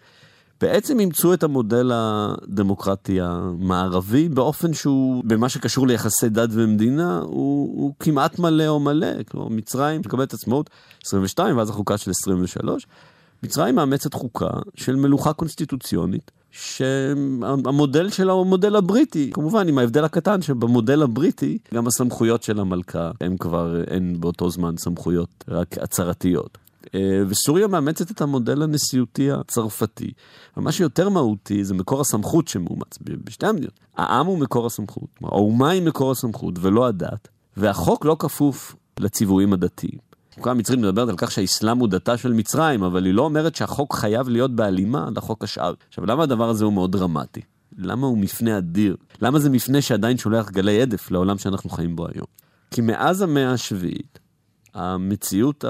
בעצם 0.60 1.00
אימצו 1.00 1.34
את 1.34 1.42
המודל 1.42 1.90
הדמוקרטי 1.94 3.20
המערבי 3.20 4.28
באופן 4.28 4.72
שהוא, 4.72 5.24
במה 5.24 5.48
שקשור 5.48 5.86
ליחסי 5.86 6.28
דת 6.28 6.48
ומדינה, 6.52 7.18
הוא, 7.18 7.82
הוא 7.82 7.94
כמעט 8.00 8.38
מלא 8.38 8.66
או 8.66 8.80
מלא. 8.80 9.22
כלומר, 9.30 9.48
מצרים 9.48 10.00
מקבלת 10.00 10.34
עצמאות 10.34 10.70
22 11.06 11.56
ואז 11.56 11.70
החוקה 11.70 11.98
של 11.98 12.10
23. 12.10 12.86
מצרים 13.44 13.74
מאמצת 13.74 14.14
חוקה 14.14 14.50
של 14.74 14.96
מלוכה 14.96 15.32
קונסטיטוציונית, 15.32 16.30
שהמודל 16.50 18.10
שלה 18.10 18.32
הוא 18.32 18.40
המודל 18.40 18.76
הבריטי. 18.76 19.30
כמובן, 19.34 19.68
עם 19.68 19.78
ההבדל 19.78 20.04
הקטן 20.04 20.42
שבמודל 20.42 21.02
הבריטי, 21.02 21.58
גם 21.74 21.86
הסמכויות 21.86 22.42
של 22.42 22.60
המלכה 22.60 23.10
הן 23.20 23.36
כבר, 23.36 23.82
אין 23.84 24.20
באותו 24.20 24.50
זמן 24.50 24.76
סמכויות 24.76 25.44
רק 25.48 25.78
הצהרתיות. 25.78 26.58
אה, 26.94 27.22
וסוריה 27.28 27.66
מאמצת 27.66 28.10
את 28.10 28.20
המודל 28.20 28.62
הנשיאותי 28.62 29.30
הצרפתי. 29.30 30.12
ומה 30.56 30.72
שיותר 30.72 31.08
מהותי 31.08 31.64
זה 31.64 31.74
מקור 31.74 32.00
הסמכות 32.00 32.48
שמאומץ 32.48 32.98
בשתי 33.24 33.46
המדינות. 33.46 33.80
העם 33.96 34.26
הוא 34.26 34.38
מקור 34.38 34.66
הסמכות, 34.66 35.08
האומה 35.22 35.70
היא 35.70 35.82
מקור 35.82 36.10
הסמכות 36.10 36.54
ולא 36.60 36.86
הדת, 36.86 37.28
והחוק 37.56 38.04
לא 38.04 38.16
כפוף 38.18 38.76
לציוויים 39.00 39.52
הדתיים. 39.52 40.13
החוקה 40.34 40.50
המצרית 40.50 40.78
מדברת 40.78 41.08
על 41.08 41.16
כך 41.16 41.30
שהאסלאם 41.30 41.78
הוא 41.78 41.88
דתה 41.88 42.16
של 42.16 42.32
מצרים, 42.32 42.82
אבל 42.82 43.04
היא 43.04 43.14
לא 43.14 43.22
אומרת 43.22 43.54
שהחוק 43.54 43.94
חייב 43.94 44.28
להיות 44.28 44.56
בהלימה 44.56 45.08
לחוק 45.16 45.44
השאר. 45.44 45.74
עכשיו, 45.88 46.06
למה 46.06 46.22
הדבר 46.22 46.48
הזה 46.48 46.64
הוא 46.64 46.72
מאוד 46.72 46.92
דרמטי? 46.92 47.40
למה 47.78 48.06
הוא 48.06 48.18
מפנה 48.18 48.58
אדיר? 48.58 48.96
למה 49.22 49.38
זה 49.38 49.50
מפנה 49.50 49.82
שעדיין 49.82 50.18
שולח 50.18 50.50
גלי 50.50 50.82
הדף 50.82 51.10
לעולם 51.10 51.38
שאנחנו 51.38 51.70
חיים 51.70 51.96
בו 51.96 52.06
היום? 52.14 52.26
כי 52.70 52.80
מאז 52.80 53.22
המאה 53.22 53.52
השביעית, 53.52 54.18
המציאות 54.74 55.64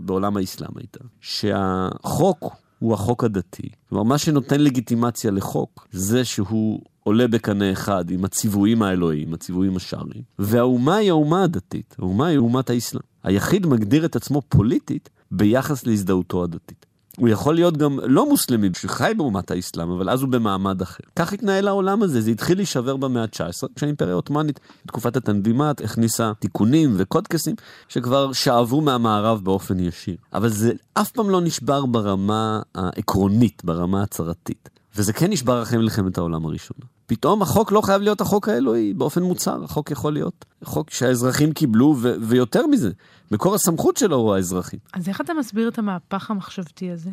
בעולם 0.00 0.36
האסלאם 0.36 0.70
הייתה 0.76 1.00
שהחוק 1.20 2.56
הוא 2.78 2.94
החוק 2.94 3.24
הדתי. 3.24 3.68
כלומר, 3.88 4.04
מה 4.04 4.18
שנותן 4.18 4.60
לגיטימציה 4.60 5.30
לחוק 5.30 5.88
זה 5.90 6.24
שהוא 6.24 6.80
עולה 7.04 7.28
בקנה 7.28 7.72
אחד 7.72 8.10
עם 8.10 8.24
הציוויים 8.24 8.82
האלוהיים, 8.82 9.34
הציוויים 9.34 9.76
השאריים, 9.76 10.22
והאומה 10.38 10.96
היא 10.96 11.10
האומה 11.10 11.42
הדתית, 11.42 11.96
האומה 11.98 12.26
היא 12.26 12.38
אומת 12.38 12.70
האסלאם. 12.70 13.02
היחיד 13.24 13.66
מגדיר 13.66 14.04
את 14.04 14.16
עצמו 14.16 14.42
פוליטית 14.48 15.10
ביחס 15.30 15.86
להזדהותו 15.86 16.44
הדתית. 16.44 16.86
הוא 17.16 17.28
יכול 17.28 17.54
להיות 17.54 17.76
גם 17.76 17.98
לא 18.02 18.28
מוסלמי 18.28 18.68
שחי 18.76 19.12
באומת 19.16 19.50
האסלאם, 19.50 19.90
אבל 19.90 20.10
אז 20.10 20.22
הוא 20.22 20.30
במעמד 20.30 20.82
אחר. 20.82 21.04
כך 21.16 21.32
התנהל 21.32 21.68
העולם 21.68 22.02
הזה, 22.02 22.20
זה 22.20 22.30
התחיל 22.30 22.58
להישבר 22.58 22.96
במאה 22.96 23.22
ה-19, 23.22 23.66
כשהאימפריה 23.76 24.12
העות'מאנית, 24.12 24.60
תקופת 24.86 25.16
התנדימת, 25.16 25.80
הכניסה 25.80 26.32
תיקונים 26.38 26.94
וקודקסים, 26.96 27.54
שכבר 27.88 28.32
שאבו 28.32 28.80
מהמערב 28.80 29.40
באופן 29.44 29.80
ישיר. 29.80 30.16
אבל 30.32 30.48
זה 30.48 30.72
אף 30.94 31.10
פעם 31.10 31.30
לא 31.30 31.40
נשבר 31.40 31.86
ברמה 31.86 32.62
העקרונית, 32.74 33.62
ברמה 33.64 34.02
הצהרתית. 34.02 34.68
וזה 34.96 35.12
כן 35.12 35.30
נשבר 35.30 35.62
אחרי 35.62 35.78
מלחמת 35.78 36.18
העולם 36.18 36.46
הראשונה. 36.46 36.86
פתאום 37.06 37.42
החוק 37.42 37.72
לא 37.72 37.80
חייב 37.80 38.02
להיות 38.02 38.20
החוק 38.20 38.48
האלוהי 38.48 38.94
באופן 38.94 39.22
מוצהר, 39.22 39.64
החוק 39.64 39.90
יכול 39.90 40.12
להיות 40.12 40.44
חוק 40.64 40.90
שהאזרחים 40.90 41.52
קיבלו, 41.52 41.96
ו- 41.98 42.14
ויותר 42.20 42.66
מזה, 42.66 42.90
מקור 43.30 43.54
הסמכות 43.54 43.96
שלו 43.96 44.16
הוא 44.16 44.34
האזרחים. 44.34 44.78
אז 44.92 45.08
איך 45.08 45.20
אתה 45.20 45.34
מסביר 45.34 45.68
את 45.68 45.78
המהפך 45.78 46.30
המחשבתי 46.30 46.90
הזה? 46.90 47.10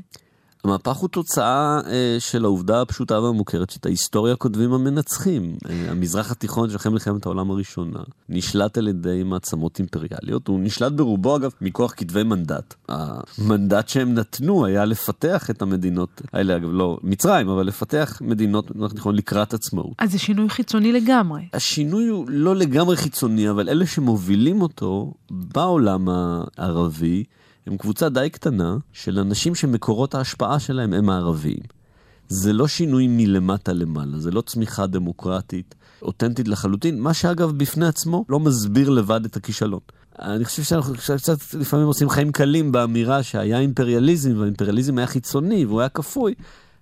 המהפך 0.64 0.96
הוא 0.96 1.10
תוצאה 1.10 1.80
אה, 1.88 2.16
של 2.20 2.46
העובדה 2.46 2.82
הפשוטה 2.82 3.20
והמוכרת 3.20 3.70
שאת 3.70 3.86
ההיסטוריה 3.86 4.36
כותבים 4.36 4.74
המנצחים. 4.74 5.56
אה, 5.70 5.92
המזרח 5.92 6.32
התיכון 6.32 6.70
של 6.70 6.76
אחרי 6.76 6.92
מלחמת 6.92 7.26
העולם 7.26 7.52
הראשונה 7.52 8.00
נשלט 8.30 8.78
על 8.78 8.88
ידי 8.88 9.24
מעצמות 9.24 9.80
אימפריאליות, 9.80 10.48
הוא 10.48 10.60
נשלט 10.60 10.92
ברובו 10.92 11.36
אגב 11.36 11.52
מכוח 11.62 11.94
כתבי 11.98 12.24
מנדט. 12.24 12.76
המנדט 12.90 13.90
שהם 13.90 14.14
נתנו 14.14 14.66
היה 14.66 14.86
לפתח 14.86 15.50
את 15.50 15.62
המדינות 15.62 16.22
האלה, 16.34 16.56
אגב 16.56 16.70
לא 16.72 16.98
מצרים, 17.04 17.50
אבל 17.50 17.66
לפתח 17.66 18.22
מדינות 18.22 18.72
במזרח 18.72 18.92
התיכון 18.92 19.16
לקראת 19.16 19.54
עצמאות. 19.54 19.94
אז 20.00 20.12
זה 20.12 20.20
שינוי 20.20 20.50
חיצוני 20.50 20.92
לגמרי. 20.92 21.42
השינוי 21.54 22.08
הוא 22.08 22.26
לא 22.30 22.56
לגמרי 22.56 22.98
חיצוני, 22.98 23.50
אבל 23.50 23.70
אלה 23.70 23.86
שמובילים 23.86 24.62
אותו 24.62 25.14
בעולם 25.32 26.08
הערבי, 26.10 27.24
הם 27.70 27.78
קבוצה 27.78 28.10
די 28.10 28.30
קטנה 28.32 28.78
של 28.94 29.20
אנשים 29.20 29.56
שמקורות 29.56 30.16
ההשפעה 30.16 30.60
שלהם 30.60 30.94
הם 30.94 31.10
הערביים. 31.10 31.64
זה 32.28 32.54
לא 32.54 32.68
שינוי 32.68 33.08
מלמטה 33.08 33.74
למעלה, 33.74 34.20
זה 34.20 34.32
לא 34.32 34.42
צמיחה 34.42 34.88
דמוקרטית, 34.88 35.76
אותנטית 36.02 36.48
לחלוטין, 36.48 37.00
מה 37.00 37.14
שאגב 37.14 37.52
בפני 37.52 37.88
עצמו 37.88 38.26
לא 38.30 38.40
מסביר 38.40 38.90
לבד 38.90 39.26
את 39.26 39.36
הכישלון. 39.36 39.80
אני 40.20 40.46
חושב 40.46 40.64
שאנחנו 40.64 40.94
קצת 40.94 41.38
לפעמים 41.60 41.88
עושים 41.88 42.10
חיים 42.10 42.32
קלים 42.32 42.72
באמירה 42.72 43.24
שהיה 43.24 43.60
אימפריאליזם, 43.60 44.38
והאימפריאליזם 44.38 44.98
היה 44.98 45.08
חיצוני 45.08 45.66
והוא 45.66 45.80
היה 45.80 45.90
כפוי, 45.90 46.34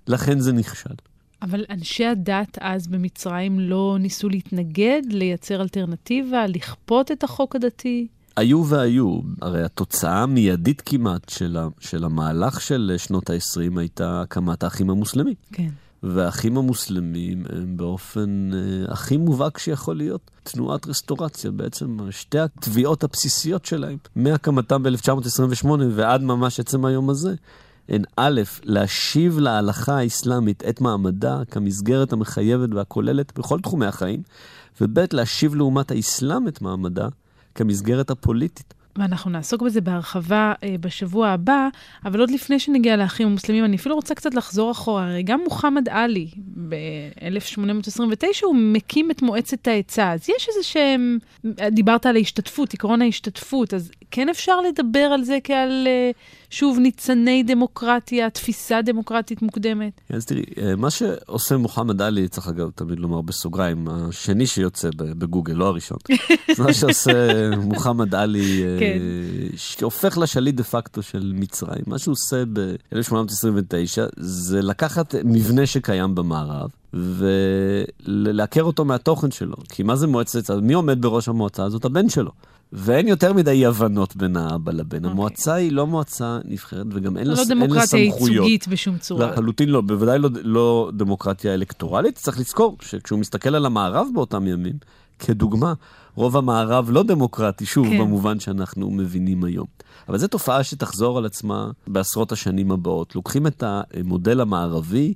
לכן 0.08 0.40
זה 0.40 0.54
נכשל. 0.54 0.96
אבל 1.42 1.66
אנשי 1.70 2.06
הדת 2.06 2.58
אז 2.62 2.88
במצרים 2.88 3.60
לא 3.60 3.98
ניסו 4.00 4.30
להתנגד, 4.30 5.02
לייצר 5.10 5.62
אלטרנטיבה, 5.62 6.48
לכפות 6.48 7.12
את 7.12 7.24
החוק 7.24 7.56
הדתי? 7.56 8.08
היו 8.38 8.66
והיו, 8.66 9.20
הרי 9.42 9.64
התוצאה 9.64 10.24
המיידית 10.24 10.82
כמעט 10.86 11.30
של, 11.30 11.58
ה, 11.58 11.68
של 11.80 12.04
המהלך 12.04 12.62
של 12.62 12.96
שנות 12.98 13.30
ה-20 13.30 13.80
הייתה 13.80 14.22
הקמת 14.22 14.64
האחים 14.64 14.90
המוסלמים. 14.90 15.34
כן. 15.52 15.70
והאחים 16.04 16.58
המוסלמים 16.58 17.44
הם 17.50 17.78
באופן 17.78 18.50
אה, 18.54 18.94
הכי 18.94 19.18
מובהק 19.18 19.58
שיכול 19.58 19.98
להיות 19.98 20.32
תנועת 20.44 20.88
רסטורציה, 20.88 21.52
בעצם 21.52 21.98
שתי 22.12 22.40
התביעות 22.40 23.04
הבסיסיות 23.04 23.66
שלהם, 23.66 23.98
מהקמתם 24.16 24.84
ב-1928 24.84 25.68
ועד 25.92 26.22
ממש 26.22 26.60
עצם 26.60 26.86
היום 26.86 27.10
הזה, 27.10 27.36
הן 27.90 28.02
א', 28.16 28.42
להשיב 28.64 29.40
להלכה 29.40 29.98
האסלאמית 29.98 30.64
את 30.70 30.82
מעמדה 30.82 31.42
כמסגרת 31.52 32.14
המחייבת 32.14 32.74
והכוללת 32.74 33.40
בכל 33.40 33.60
תחומי 33.60 33.86
החיים, 33.86 34.22
וב', 34.82 35.00
להשיב 35.14 35.56
לאומת 35.56 35.92
האסלאם 35.92 36.48
את 36.48 36.62
מעמדה 36.62 37.08
כמסגרת 37.58 38.10
הפוליטית. 38.10 38.74
ואנחנו 38.98 39.32
נעסוק 39.32 39.62
בזה 39.62 39.82
בהרחבה 39.82 40.54
אה, 40.64 40.76
בשבוע 40.80 41.28
הבא, 41.28 41.68
אבל 42.06 42.20
עוד 42.20 42.32
לפני 42.32 42.60
שנגיע 42.60 42.96
לאחים 42.96 43.28
המוסלמים, 43.28 43.66
אני 43.66 43.76
אפילו 43.76 43.96
רוצה 43.96 44.16
קצת 44.16 44.34
לחזור 44.34 44.72
אחורה. 44.72 45.10
הרי 45.10 45.24
גם 45.24 45.42
מוחמד 45.44 45.90
עלי, 45.90 46.28
ב-1829, 46.70 48.26
הוא 48.44 48.56
מקים 48.56 49.12
את 49.12 49.22
מועצת 49.22 49.68
העצה. 49.68 50.12
אז 50.12 50.30
יש 50.30 50.48
איזה 50.50 50.64
שהם... 50.64 51.18
דיברת 51.72 52.06
על 52.06 52.16
ההשתתפות, 52.16 52.74
עקרון 52.74 53.02
ההשתתפות, 53.02 53.74
אז 53.74 53.92
כן 54.12 54.30
אפשר 54.30 54.62
לדבר 54.62 55.00
על 55.00 55.24
זה 55.24 55.38
כעל, 55.44 55.88
אה, 55.88 56.12
שוב, 56.50 56.80
ניצני 56.80 57.44
דמוקרטיה, 57.44 58.30
תפיסה 58.30 58.82
דמוקרטית 58.82 59.42
מוקדמת? 59.42 60.02
אז 60.10 60.26
תראי, 60.26 60.44
אה, 60.62 60.76
מה 60.76 60.90
שעושה 60.90 61.58
מוחמד 61.58 62.02
עלי, 62.02 62.28
צריך 62.28 62.48
אגב 62.48 62.70
תמיד 62.76 63.00
לומר 63.00 63.22
בסוגריים, 63.22 63.88
השני 63.88 64.48
שיוצא 64.48 64.90
בגוגל, 64.98 65.54
לא 65.54 65.66
הראשון. 65.66 65.98
מה 66.66 66.74
שעושה 66.74 67.50
מוחמד 67.58 68.16
עלי, 68.16 68.64
אה, 68.64 68.80
כן. 68.80 68.98
שהופך 69.56 70.18
לשליט 70.18 70.56
דה 70.56 70.64
פקטו 70.64 71.02
של 71.02 71.34
מצרים, 71.36 71.84
מה 71.88 72.00
שהוא 72.00 72.12
עושה 72.12 72.44
ב-1829 72.54 74.10
זה 74.18 74.62
לקחת 74.62 75.16
מבנה 75.24 75.66
שקיים 75.66 76.16
במערב. 76.16 76.70
ולעקר 76.94 78.64
אותו 78.64 78.86
מהתוכן 78.86 79.32
שלו. 79.32 79.56
כי 79.70 79.84
מה 79.84 79.96
זה 79.96 80.08
מועצת, 80.08 80.50
מי 80.62 80.74
עומד 80.74 81.02
בראש 81.02 81.28
המועצה 81.28 81.64
הזאת? 81.64 81.86
הבן 81.86 82.10
שלו. 82.10 82.32
ואין 82.74 83.08
יותר 83.08 83.34
מדי 83.34 83.52
אי 83.52 83.66
הבנות 83.66 84.16
בין 84.16 84.38
האבא 84.38 84.72
לבן. 84.72 84.98
Okay. 84.98 84.98
אוקיי. 84.98 85.12
המועצה 85.12 85.54
היא 85.54 85.72
לא 85.72 85.88
מועצה 85.88 86.40
נבחרת, 86.46 86.86
וגם 86.92 87.18
אין 87.18 87.28
לה 87.28 87.36
סמכויות. 87.36 87.60
לא 87.60 87.66
דמוקרטיה 87.66 88.00
ייצוגית 88.00 88.68
בשום 88.68 88.98
צורה. 88.98 89.32
לחלוטין 89.32 89.70
לא, 89.70 89.82
בוודאי 89.82 90.20
לא, 90.20 90.30
לא 90.44 90.92
דמוקרטיה 90.94 91.54
אלקטורלית. 91.54 92.16
צריך 92.16 92.40
לזכור 92.40 92.78
שכשהוא 92.82 93.20
מסתכל 93.20 93.56
על 93.56 93.66
המערב 93.66 94.08
באותם 94.14 94.48
ימים, 94.48 94.76
כדוגמה, 95.20 95.74
רוב 96.16 96.38
המערב 96.38 96.90
לא 96.92 97.04
דמוקרטי, 97.04 97.66
שוב, 97.66 97.88
כן. 97.88 98.00
במובן 98.00 98.40
שאנחנו 98.40 98.92
מבינים 98.92 99.44
היום. 99.44 99.68
אבל 100.10 100.18
זו 100.18 100.28
תופעה 100.28 100.64
שתחזור 100.64 101.18
על 101.18 101.26
עצמה 101.26 101.72
בעשרות 101.88 102.32
השנים 102.32 102.72
הבאות. 102.72 103.16
לוקחים 103.16 103.48
את 103.48 103.64
המודל 103.64 104.42
המערבי, 104.42 105.14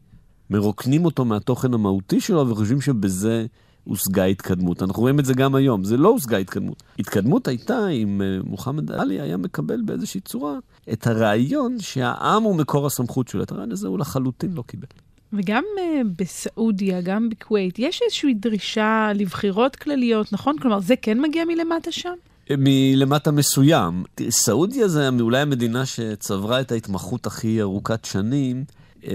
מרוקנים 0.49 1.05
אותו 1.05 1.25
מהתוכן 1.25 1.73
המהותי 1.73 2.21
שלו 2.21 2.49
וחושבים 2.49 2.81
שבזה 2.81 3.45
הושגה 3.83 4.25
התקדמות. 4.25 4.83
אנחנו 4.83 5.01
רואים 5.01 5.19
את 5.19 5.25
זה 5.25 5.33
גם 5.33 5.55
היום, 5.55 5.83
זה 5.83 5.97
לא 5.97 6.09
הושגה 6.09 6.37
התקדמות. 6.37 6.83
התקדמות 6.99 7.47
הייתה 7.47 7.87
אם 7.87 8.21
אה, 8.21 8.39
מוחמד 8.43 8.91
עלי 8.91 9.21
היה 9.21 9.37
מקבל 9.37 9.81
באיזושהי 9.81 10.21
צורה 10.21 10.57
את 10.93 11.07
הרעיון 11.07 11.79
שהעם 11.79 12.43
הוא 12.43 12.55
מקור 12.55 12.87
הסמכות 12.87 13.27
שלו. 13.27 13.43
את 13.43 13.51
הרעיון 13.51 13.71
הזה 13.71 13.87
הוא 13.87 13.99
לחלוטין 13.99 14.53
לא 14.53 14.63
קיבל. 14.67 14.87
וגם 15.33 15.63
uh, 15.77 15.81
בסעודיה, 16.17 17.01
גם 17.01 17.29
בכווית, 17.29 17.79
יש 17.79 18.01
איזושהי 18.05 18.33
דרישה 18.33 19.11
לבחירות 19.15 19.75
כלליות, 19.75 20.33
נכון? 20.33 20.57
כלומר, 20.57 20.79
זה 20.79 20.95
כן 21.01 21.21
מגיע 21.21 21.45
מלמטה 21.45 21.91
שם? 21.91 22.13
אה, 22.51 22.55
מלמטה 22.57 23.31
מסוים. 23.31 24.03
סעודיה 24.29 24.87
זה 24.87 25.09
אולי 25.19 25.39
המדינה 25.39 25.85
שצברה 25.85 26.61
את 26.61 26.71
ההתמחות 26.71 27.25
הכי 27.25 27.61
ארוכת 27.61 28.05
שנים 28.05 28.63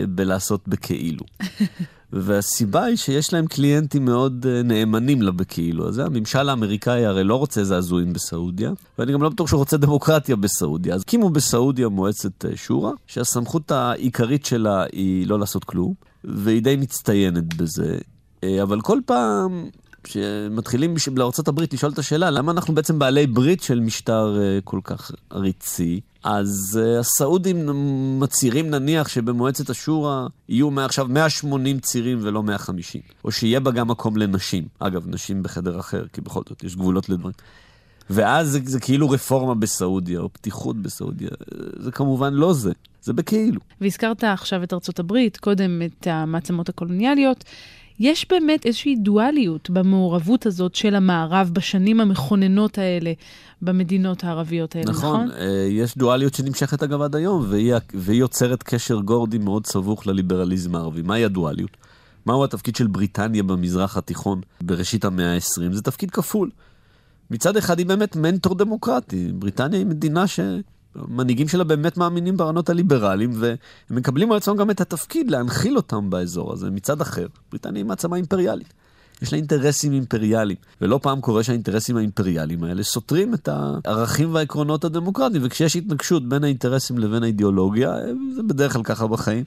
בלעשות 0.08 0.68
בכאילו. 0.68 1.24
והסיבה 2.12 2.84
היא 2.84 2.96
שיש 2.96 3.32
להם 3.32 3.46
קליינטים 3.46 4.04
מאוד 4.04 4.46
uh, 4.46 4.66
נאמנים 4.66 5.22
לה 5.22 5.30
בכאילו. 5.30 5.88
אז 5.88 5.98
הממשל 5.98 6.48
האמריקאי 6.48 7.06
הרי 7.06 7.24
לא 7.24 7.36
רוצה 7.36 7.64
זעזועים 7.64 8.12
בסעודיה, 8.12 8.72
ואני 8.98 9.12
גם 9.12 9.22
לא 9.22 9.28
בטוח 9.28 9.48
שהוא 9.48 9.58
רוצה 9.58 9.76
דמוקרטיה 9.76 10.36
בסעודיה. 10.36 10.94
אז 10.94 11.00
הקימו 11.00 11.30
בסעודיה 11.30 11.88
מועצת 11.88 12.44
uh, 12.44 12.48
שורא, 12.56 12.92
שהסמכות 13.06 13.70
העיקרית 13.70 14.46
שלה 14.46 14.84
היא 14.92 15.26
לא 15.26 15.38
לעשות 15.38 15.64
כלום, 15.64 15.94
והיא 16.24 16.62
די 16.62 16.76
מצטיינת 16.76 17.54
בזה. 17.54 17.98
Uh, 18.40 18.46
אבל 18.62 18.80
כל 18.80 18.98
פעם 19.06 19.64
שמתחילים 20.06 20.94
לארה"ב 21.16 21.60
לשאול 21.72 21.92
את 21.92 21.98
השאלה, 21.98 22.30
למה 22.30 22.52
אנחנו 22.52 22.74
בעצם 22.74 22.98
בעלי 22.98 23.26
ברית 23.26 23.62
של 23.62 23.80
משטר 23.80 24.38
כל 24.64 24.80
כך 24.84 25.10
עריצי? 25.30 26.00
אז 26.26 26.80
uh, 26.82 27.00
הסעודים 27.00 27.66
מצהירים 28.20 28.70
נניח 28.70 29.08
שבמועצת 29.08 29.70
השורא 29.70 30.26
יהיו 30.48 30.70
מעכשיו 30.70 31.06
180 31.08 31.78
צירים 31.80 32.18
ולא 32.22 32.42
150, 32.42 33.00
או 33.24 33.32
שיהיה 33.32 33.60
בה 33.60 33.70
גם 33.70 33.88
מקום 33.88 34.16
לנשים. 34.16 34.64
אגב, 34.78 35.04
נשים 35.08 35.42
בחדר 35.42 35.80
אחר, 35.80 36.04
כי 36.12 36.20
בכל 36.20 36.42
זאת 36.48 36.64
יש 36.64 36.76
גבולות 36.76 37.08
לדברים. 37.08 37.34
ואז 38.10 38.48
זה, 38.48 38.58
זה 38.64 38.80
כאילו 38.80 39.10
רפורמה 39.10 39.54
בסעודיה, 39.54 40.20
או 40.20 40.32
פתיחות 40.32 40.76
בסעודיה. 40.82 41.30
זה 41.78 41.92
כמובן 41.92 42.34
לא 42.34 42.52
זה, 42.52 42.72
זה 43.02 43.12
בכאילו. 43.12 43.60
והזכרת 43.80 44.24
עכשיו 44.24 44.62
את 44.62 44.72
ארצות 44.72 44.98
הברית, 44.98 45.36
קודם 45.36 45.82
את 45.82 46.06
המעצמות 46.06 46.68
הקולוניאליות. 46.68 47.44
יש 48.00 48.26
באמת 48.30 48.66
איזושהי 48.66 48.96
דואליות 48.96 49.70
במעורבות 49.70 50.46
הזאת 50.46 50.74
של 50.74 50.94
המערב 50.94 51.50
בשנים 51.52 52.00
המכוננות 52.00 52.78
האלה 52.78 53.12
במדינות 53.62 54.24
הערביות 54.24 54.76
האלה, 54.76 54.90
נכון? 54.90 55.24
נכון, 55.24 55.38
אה, 55.38 55.68
יש 55.70 55.96
דואליות 55.96 56.34
שנמשכת 56.34 56.82
אגב 56.82 57.02
עד 57.02 57.16
היום, 57.16 57.46
והיא, 57.48 57.74
והיא 57.94 58.20
יוצרת 58.20 58.62
קשר 58.62 59.00
גורדי 59.00 59.38
מאוד 59.38 59.66
סבוך 59.66 60.06
לליברליזם 60.06 60.74
הערבי. 60.74 61.02
מהי 61.02 61.24
הדואליות? 61.24 61.76
מהו 62.26 62.44
התפקיד 62.44 62.76
של 62.76 62.86
בריטניה 62.86 63.42
במזרח 63.42 63.96
התיכון 63.96 64.40
בראשית 64.60 65.04
המאה 65.04 65.34
ה-20? 65.34 65.72
זה 65.72 65.82
תפקיד 65.82 66.10
כפול. 66.10 66.50
מצד 67.30 67.56
אחד 67.56 67.78
היא 67.78 67.86
באמת 67.86 68.16
מנטור 68.16 68.54
דמוקרטי. 68.54 69.32
בריטניה 69.34 69.78
היא 69.78 69.86
מדינה 69.86 70.26
ש... 70.26 70.40
המנהיגים 70.98 71.48
שלה 71.48 71.64
באמת 71.64 71.96
מאמינים 71.96 72.36
ברעיונות 72.36 72.70
הליברליים, 72.70 73.30
והם 73.34 73.56
מקבלים 73.90 74.32
על 74.32 74.36
עצמם 74.36 74.56
גם 74.56 74.70
את 74.70 74.80
התפקיד 74.80 75.30
להנחיל 75.30 75.76
אותם 75.76 76.10
באזור 76.10 76.52
הזה. 76.52 76.70
מצד 76.70 77.00
אחר, 77.00 77.26
בריטניה 77.50 77.80
היא 77.80 77.86
מעצמה 77.86 78.16
אימפריאלית. 78.16 78.72
יש 79.22 79.32
לה 79.32 79.36
אינטרסים 79.36 79.92
אימפריאליים, 79.92 80.58
ולא 80.80 81.00
פעם 81.02 81.20
קורה 81.20 81.42
שהאינטרסים 81.42 81.96
האימפריאליים 81.96 82.64
האלה 82.64 82.82
סותרים 82.82 83.34
את 83.34 83.48
הערכים 83.84 84.34
והעקרונות 84.34 84.84
הדמוקרטיים, 84.84 85.42
וכשיש 85.44 85.76
התנגשות 85.76 86.28
בין 86.28 86.44
האינטרסים 86.44 86.98
לבין 86.98 87.22
האידיאולוגיה, 87.22 87.94
זה 88.34 88.42
בדרך 88.42 88.72
כלל 88.72 88.82
ככה 88.82 89.06
בחיים, 89.06 89.44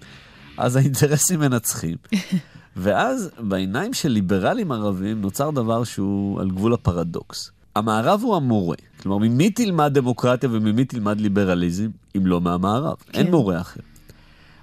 אז 0.57 0.75
האינטרסים 0.75 1.39
מנצחים. 1.39 1.97
ואז 2.77 3.29
בעיניים 3.39 3.93
של 3.93 4.09
ליברלים 4.09 4.71
ערבים 4.71 5.21
נוצר 5.21 5.51
דבר 5.51 5.83
שהוא 5.83 6.41
על 6.41 6.49
גבול 6.49 6.73
הפרדוקס. 6.73 7.51
המערב 7.79 8.21
הוא 8.23 8.35
המורה. 8.35 8.75
כלומר, 9.01 9.17
ממי 9.17 9.49
תלמד 9.49 9.91
דמוקרטיה 9.93 10.49
וממי 10.51 10.85
תלמד 10.85 11.21
ליברליזם, 11.21 11.89
אם 12.17 12.25
לא 12.25 12.41
מהמערב? 12.41 12.95
כן. 13.11 13.19
אין 13.19 13.31
מורה 13.31 13.61
אחר. 13.61 13.79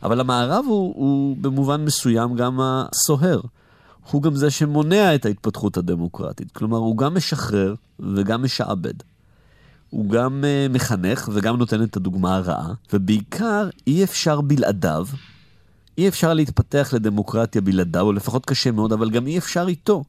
אבל 0.03 0.21
המערב 0.21 0.65
הוא, 0.65 0.95
הוא 0.97 1.37
במובן 1.41 1.85
מסוים 1.85 2.35
גם 2.35 2.59
הסוהר. 2.61 3.41
הוא 4.11 4.23
גם 4.23 4.35
זה 4.35 4.51
שמונע 4.51 5.15
את 5.15 5.27
ההתפתחות 5.27 5.77
הדמוקרטית. 5.77 6.53
כלומר, 6.53 6.79
הוא 6.79 6.97
גם 6.97 7.15
משחרר 7.15 7.75
וגם 8.01 8.43
משעבד. 8.43 8.95
הוא 9.91 10.11
גם 10.11 10.45
uh, 10.45 10.73
מחנך 10.73 11.29
וגם 11.33 11.57
נותן 11.57 11.83
את 11.83 11.97
הדוגמה 11.97 12.37
הרעה, 12.37 12.73
ובעיקר 12.93 13.69
אי 13.87 14.05
אפשר 14.05 14.41
בלעדיו, 14.41 15.07
אי 15.99 16.09
אפשר 16.09 16.35
להתפתח 16.35 16.91
לדמוקרטיה 16.93 17.61
בלעדיו, 17.61 18.03
או 18.07 18.13
לפחות 18.13 18.47
קשה 18.47 18.71
מאוד, 18.71 18.93
אבל 18.93 19.11
גם 19.11 19.27
אי 19.27 19.39
אפשר 19.39 19.65
איתו, 19.69 20.05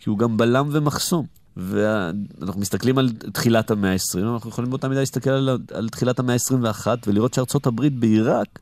כי 0.00 0.10
הוא 0.10 0.18
גם 0.18 0.36
בלם 0.36 0.68
ומחסום. 0.72 1.26
ואנחנו 1.58 2.60
מסתכלים 2.60 2.98
על 2.98 3.10
תחילת 3.32 3.70
המאה 3.70 3.92
ה-20, 3.92 4.34
אנחנו 4.34 4.50
יכולים 4.50 4.70
באותה 4.70 4.88
מידה 4.88 5.00
להסתכל 5.00 5.30
על, 5.30 5.58
על 5.74 5.88
תחילת 5.88 6.18
המאה 6.18 6.34
ה-21 6.34 6.86
ולראות 7.06 7.34
שארצות 7.34 7.66
הברית 7.66 7.94
בעיראק 7.94 8.58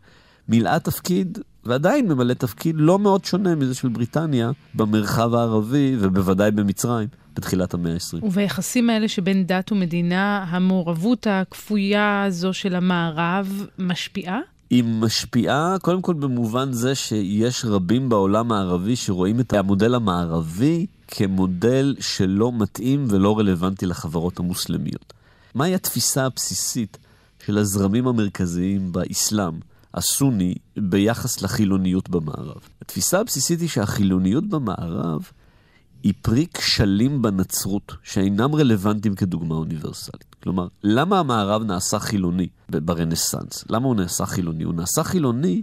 מילאה 0.48 0.78
תפקיד, 0.78 1.38
ועדיין 1.64 2.08
ממלא 2.08 2.34
תפקיד 2.34 2.74
לא 2.78 2.98
מאוד 2.98 3.24
שונה 3.24 3.54
מזה 3.54 3.74
של 3.74 3.88
בריטניה 3.88 4.50
במרחב 4.74 5.34
הערבי 5.34 5.96
ובוודאי 6.00 6.50
במצרים. 6.50 7.08
בתחילת 7.36 7.74
המאה 7.74 7.92
ה-20. 7.92 8.24
וביחסים 8.24 8.90
האלה 8.90 9.08
שבין 9.08 9.46
דת 9.46 9.72
ומדינה, 9.72 10.44
המעורבות 10.48 11.26
הכפויה 11.30 12.22
הזו 12.22 12.52
של 12.52 12.74
המערב 12.74 13.66
משפיעה? 13.78 14.40
היא 14.70 14.84
משפיעה 14.84 15.76
קודם 15.82 16.02
כל 16.02 16.14
במובן 16.14 16.72
זה 16.72 16.94
שיש 16.94 17.64
רבים 17.64 18.08
בעולם 18.08 18.52
הערבי 18.52 18.96
שרואים 18.96 19.40
את 19.40 19.52
המודל 19.52 19.94
המערבי 19.94 20.86
כמודל 21.08 21.96
שלא 22.00 22.52
מתאים 22.52 23.06
ולא 23.08 23.38
רלוונטי 23.38 23.86
לחברות 23.86 24.38
המוסלמיות. 24.38 25.12
מהי 25.54 25.74
התפיסה 25.74 26.26
הבסיסית 26.26 26.98
של 27.46 27.58
הזרמים 27.58 28.06
המרכזיים 28.06 28.92
באסלאם 28.92 29.54
הסוני 29.94 30.54
ביחס 30.76 31.42
לחילוניות 31.42 32.08
במערב. 32.08 32.60
התפיסה 32.82 33.20
הבסיסית 33.20 33.60
היא 33.60 33.68
שהחילוניות 33.68 34.48
במערב 34.48 35.30
היא 36.02 36.14
פרי 36.22 36.46
כשלים 36.54 37.22
בנצרות 37.22 37.92
שאינם 38.02 38.54
רלוונטיים 38.54 39.14
כדוגמה 39.14 39.54
אוניברסלית. 39.54 40.34
כלומר, 40.42 40.68
למה 40.82 41.18
המערב 41.18 41.62
נעשה 41.62 41.98
חילוני 41.98 42.48
ברנסאנס? 42.68 43.64
למה 43.70 43.86
הוא 43.86 43.96
נעשה 43.96 44.26
חילוני? 44.26 44.64
הוא 44.64 44.74
נעשה 44.74 45.04
חילוני 45.04 45.62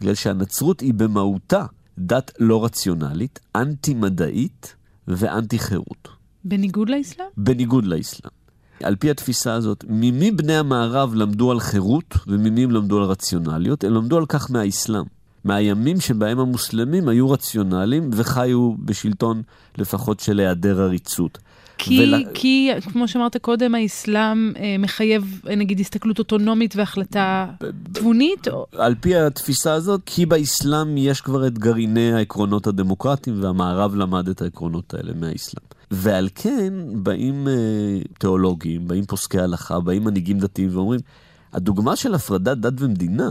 בגלל 0.00 0.14
שהנצרות 0.14 0.80
היא 0.80 0.94
במהותה 0.94 1.66
דת 1.98 2.32
לא 2.38 2.64
רציונלית, 2.64 3.38
אנטי-מדעית 3.56 4.75
ואנטי-חירות. 5.08 6.08
בניגוד 6.44 6.88
לאסלאם? 6.88 7.26
בניגוד 7.36 7.84
לאסלאם. 7.84 8.30
על 8.82 8.96
פי 8.96 9.10
התפיסה 9.10 9.54
הזאת, 9.54 9.84
ממי 9.88 10.30
בני 10.30 10.56
המערב 10.56 11.14
למדו 11.14 11.50
על 11.50 11.60
חירות 11.60 12.14
וממי 12.26 12.64
הם 12.64 12.70
למדו 12.70 12.98
על 12.98 13.04
רציונליות? 13.04 13.84
הם 13.84 13.94
למדו 13.94 14.16
על 14.16 14.26
כך 14.26 14.50
מהאסלאם. 14.50 15.04
מהימים 15.44 16.00
שבהם 16.00 16.38
המוסלמים 16.38 17.08
היו 17.08 17.30
רציונליים 17.30 18.10
וחיו 18.12 18.74
בשלטון 18.78 19.42
לפחות 19.78 20.20
של 20.20 20.40
היעדר 20.40 20.80
עריצות. 20.80 21.38
כי, 21.78 22.00
ול... 22.00 22.24
כי, 22.34 22.70
כמו 22.92 23.08
שאמרת 23.08 23.36
קודם, 23.36 23.74
האסלאם 23.74 24.52
אה, 24.56 24.76
מחייב, 24.78 25.40
אה, 25.48 25.56
נגיד, 25.56 25.80
הסתכלות 25.80 26.18
אוטונומית 26.18 26.76
והחלטה 26.76 27.46
תבונית? 27.92 28.48
או... 28.48 28.66
על 28.72 28.94
פי 29.00 29.16
התפיסה 29.16 29.72
הזאת, 29.72 30.00
כי 30.06 30.26
באסלאם 30.26 30.96
יש 30.96 31.20
כבר 31.20 31.46
את 31.46 31.58
גרעיני 31.58 32.12
העקרונות 32.12 32.66
הדמוקרטיים, 32.66 33.42
והמערב 33.42 33.94
למד 33.94 34.28
את 34.28 34.42
העקרונות 34.42 34.94
האלה 34.94 35.12
מהאסלאם. 35.14 35.64
ועל 35.90 36.28
כן 36.34 36.72
באים 36.92 37.48
אה, 37.48 37.54
תיאולוגים, 38.18 38.88
באים 38.88 39.04
פוסקי 39.04 39.38
הלכה, 39.38 39.80
באים 39.80 40.04
מנהיגים 40.04 40.38
דתיים 40.38 40.68
ואומרים, 40.72 41.00
הדוגמה 41.52 41.96
של 41.96 42.14
הפרדת 42.14 42.58
דת 42.58 42.72
ומדינה, 42.78 43.30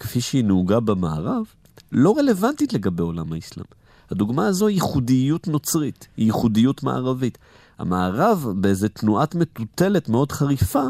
כפי 0.00 0.20
שהיא 0.20 0.44
נהוגה 0.44 0.80
במערב, 0.80 1.44
לא 1.92 2.18
רלוונטית 2.18 2.72
לגבי 2.72 3.02
עולם 3.02 3.32
האסלאם. 3.32 3.66
הדוגמה 4.10 4.46
הזו 4.46 4.66
היא 4.66 4.74
ייחודיות 4.74 5.48
נוצרית, 5.48 6.08
היא 6.16 6.26
ייחודיות 6.26 6.82
מערבית. 6.82 7.38
המערב, 7.78 8.46
באיזה 8.56 8.88
תנועת 8.88 9.34
מטוטלת 9.34 10.08
מאוד 10.08 10.32
חריפה, 10.32 10.82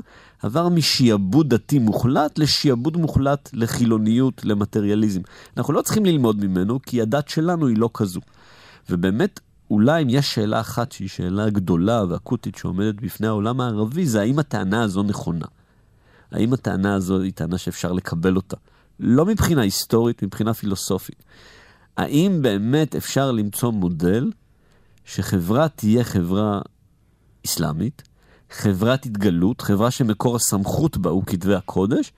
עבר 0.43 0.69
משעבוד 0.69 1.55
דתי 1.55 1.79
מוחלט 1.79 2.39
לשעבוד 2.39 2.97
מוחלט 2.97 3.51
לחילוניות, 3.53 4.45
למטריאליזם. 4.45 5.21
אנחנו 5.57 5.73
לא 5.73 5.83
צריכים 5.83 6.05
ללמוד 6.05 6.45
ממנו, 6.45 6.79
כי 6.83 7.03
הדת 7.03 7.29
שלנו 7.29 7.67
היא 7.67 7.77
לא 7.77 7.91
כזו. 7.95 8.21
ובאמת, 8.91 9.41
אולי 9.71 10.03
אם 10.03 10.09
יש 10.11 10.35
שאלה 10.35 10.61
אחת 10.61 10.93
שהיא 10.93 11.09
שאלה 11.09 11.51
גדולה 11.51 12.05
ואקוטית 12.09 12.57
שעומדת 12.57 12.95
בפני 12.95 13.27
העולם 13.27 13.61
הערבי, 13.61 14.07
זה 14.07 14.21
האם 14.21 14.39
הטענה 14.39 14.83
הזו 14.83 15.03
נכונה. 15.03 15.47
האם 16.33 16.53
הטענה 16.53 16.95
הזו 16.95 17.21
היא 17.21 17.33
טענה 17.33 17.59
שאפשר 17.59 17.93
לקבל 17.93 18.37
אותה? 18.37 18.57
לא 19.01 19.27
מבחינה 19.27 19.63
היסטורית, 19.63 20.23
מבחינה 20.23 20.55
פילוסופית. 20.55 21.23
האם 21.97 22.39
באמת 22.43 22.97
אפשר 22.97 23.33
למצוא 23.33 23.73
מודל 23.73 24.31
שחברה 25.05 25.69
תהיה 25.69 26.05
חברה 26.05 26.61
אסלאמית, 27.49 28.03
חברת 28.51 29.07
התגלות, 29.07 29.61
חברה 29.61 29.91
שמקור 29.91 30.37
הסמכות 30.37 30.97
בה 30.97 31.11
הוא 31.11 31.23
כתבי 31.27 31.55
הקודש, 31.55 32.13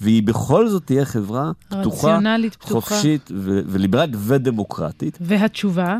והיא 0.00 0.22
בכל 0.22 0.68
זאת 0.68 0.86
תהיה 0.86 1.04
חברה 1.04 1.52
פתוחה, 1.68 2.18
פתוחה. 2.58 2.94
חופשית 2.94 3.30
ו- 3.34 3.60
וליברלית 3.66 4.16
ודמוקרטית. 4.18 5.18
והתשובה? 5.20 5.98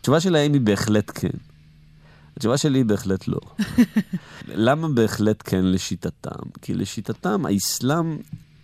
התשובה 0.00 0.20
שלהם 0.20 0.52
היא 0.52 0.60
בהחלט 0.60 1.10
כן. 1.14 1.28
התשובה 2.36 2.56
שלי 2.56 2.78
היא 2.78 2.84
בהחלט 2.84 3.28
לא. 3.28 3.40
למה 4.66 4.88
בהחלט 4.88 5.42
כן 5.44 5.64
לשיטתם? 5.64 6.50
כי 6.62 6.74
לשיטתם 6.74 7.46
האסלאם 7.46 8.16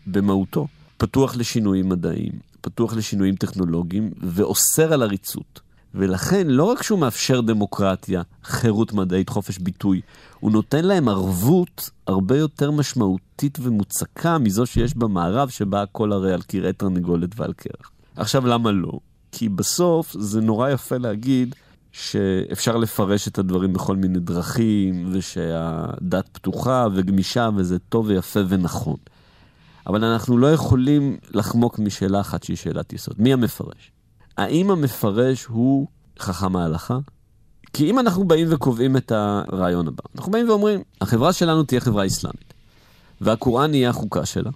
במהותו 0.06 0.66
פתוח 0.96 1.36
לשינויים 1.36 1.88
מדעיים, 1.88 2.32
פתוח 2.60 2.96
לשינויים 2.96 3.36
טכנולוגיים 3.36 4.10
ואוסר 4.20 4.92
על 4.92 5.02
עריצות. 5.02 5.60
ולכן 5.94 6.46
לא 6.46 6.64
רק 6.64 6.82
שהוא 6.82 6.98
מאפשר 6.98 7.40
דמוקרטיה, 7.40 8.22
חירות 8.44 8.92
מדעית, 8.92 9.28
חופש 9.28 9.58
ביטוי, 9.58 10.00
הוא 10.40 10.52
נותן 10.52 10.84
להם 10.84 11.08
ערבות 11.08 11.90
הרבה 12.06 12.38
יותר 12.38 12.70
משמעותית 12.70 13.58
ומוצקה 13.62 14.38
מזו 14.38 14.66
שיש 14.66 14.96
במערב, 14.96 15.48
שבה 15.48 15.82
הכל 15.82 16.12
הרי 16.12 16.32
על 16.32 16.42
כרעי 16.48 16.72
תרנגולת 16.72 17.30
ועל 17.36 17.52
קרח. 17.52 17.90
עכשיו, 18.16 18.46
למה 18.46 18.72
לא? 18.72 18.92
כי 19.32 19.48
בסוף 19.48 20.12
זה 20.18 20.40
נורא 20.40 20.70
יפה 20.70 20.96
להגיד 20.96 21.54
שאפשר 21.92 22.76
לפרש 22.76 23.28
את 23.28 23.38
הדברים 23.38 23.72
בכל 23.72 23.96
מיני 23.96 24.18
דרכים, 24.18 25.08
ושהדת 25.12 26.28
פתוחה 26.32 26.86
וגמישה, 26.94 27.48
וזה 27.56 27.78
טוב 27.78 28.06
ויפה 28.06 28.40
ונכון. 28.48 28.96
אבל 29.86 30.04
אנחנו 30.04 30.38
לא 30.38 30.52
יכולים 30.52 31.16
לחמוק 31.30 31.78
משאלה 31.78 32.20
אחת 32.20 32.42
שהיא 32.42 32.56
שאלת 32.56 32.92
יסוד. 32.92 33.14
מי 33.18 33.32
המפרש? 33.32 33.93
האם 34.36 34.70
המפרש 34.70 35.44
הוא 35.44 35.86
חכם 36.18 36.56
ההלכה? 36.56 36.98
כי 37.72 37.90
אם 37.90 37.98
אנחנו 37.98 38.24
באים 38.24 38.46
וקובעים 38.50 38.96
את 38.96 39.12
הרעיון 39.12 39.88
הבא, 39.88 40.02
אנחנו 40.16 40.32
באים 40.32 40.48
ואומרים, 40.48 40.80
החברה 41.00 41.32
שלנו 41.32 41.62
תהיה 41.62 41.80
חברה 41.80 42.06
אסלאמית, 42.06 42.54
והקוראן 43.20 43.74
יהיה 43.74 43.90
החוקה 43.90 44.26
שלה, 44.26 44.50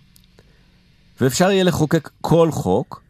ואפשר 1.21 1.51
יהיה 1.51 1.65
לחוקק 1.65 2.11
כל 2.21 2.51
חוק. 2.53 3.03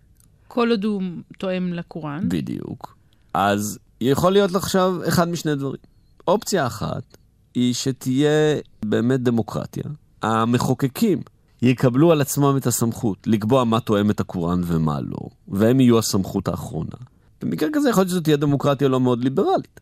כל 0.48 0.70
עוד 0.70 0.84
הוא 0.84 1.02
תואם 1.38 1.72
לקוראן. 1.72 2.28
בדיוק. 2.28 2.96
אז 3.34 3.78
יכול 4.00 4.32
להיות 4.32 4.54
עכשיו 4.54 4.94
אחד 5.08 5.28
משני 5.28 5.54
דברים. 5.54 5.80
אופציה 6.28 6.66
אחת 6.66 7.16
היא 7.54 7.74
שתהיה 7.74 8.60
באמת 8.84 9.20
דמוקרטיה. 9.20 9.84
המחוקקים 10.22 11.22
יקבלו 11.62 12.12
על 12.12 12.20
עצמם 12.20 12.56
את 12.56 12.66
הסמכות 12.66 13.26
לקבוע 13.26 13.64
מה 13.64 13.80
תואם 13.80 14.10
את 14.10 14.20
הקוראן 14.20 14.60
ומה 14.64 15.00
לא, 15.00 15.28
והם 15.48 15.80
יהיו 15.80 15.98
הסמכות 15.98 16.48
האחרונה. 16.48 16.96
במקרה 17.42 17.68
כזה 17.72 17.90
יכול 17.90 18.00
להיות 18.00 18.10
שזו 18.10 18.20
תהיה 18.20 18.36
דמוקרטיה 18.36 18.88
לא 18.88 19.00
מאוד 19.00 19.24
ליברלית. 19.24 19.80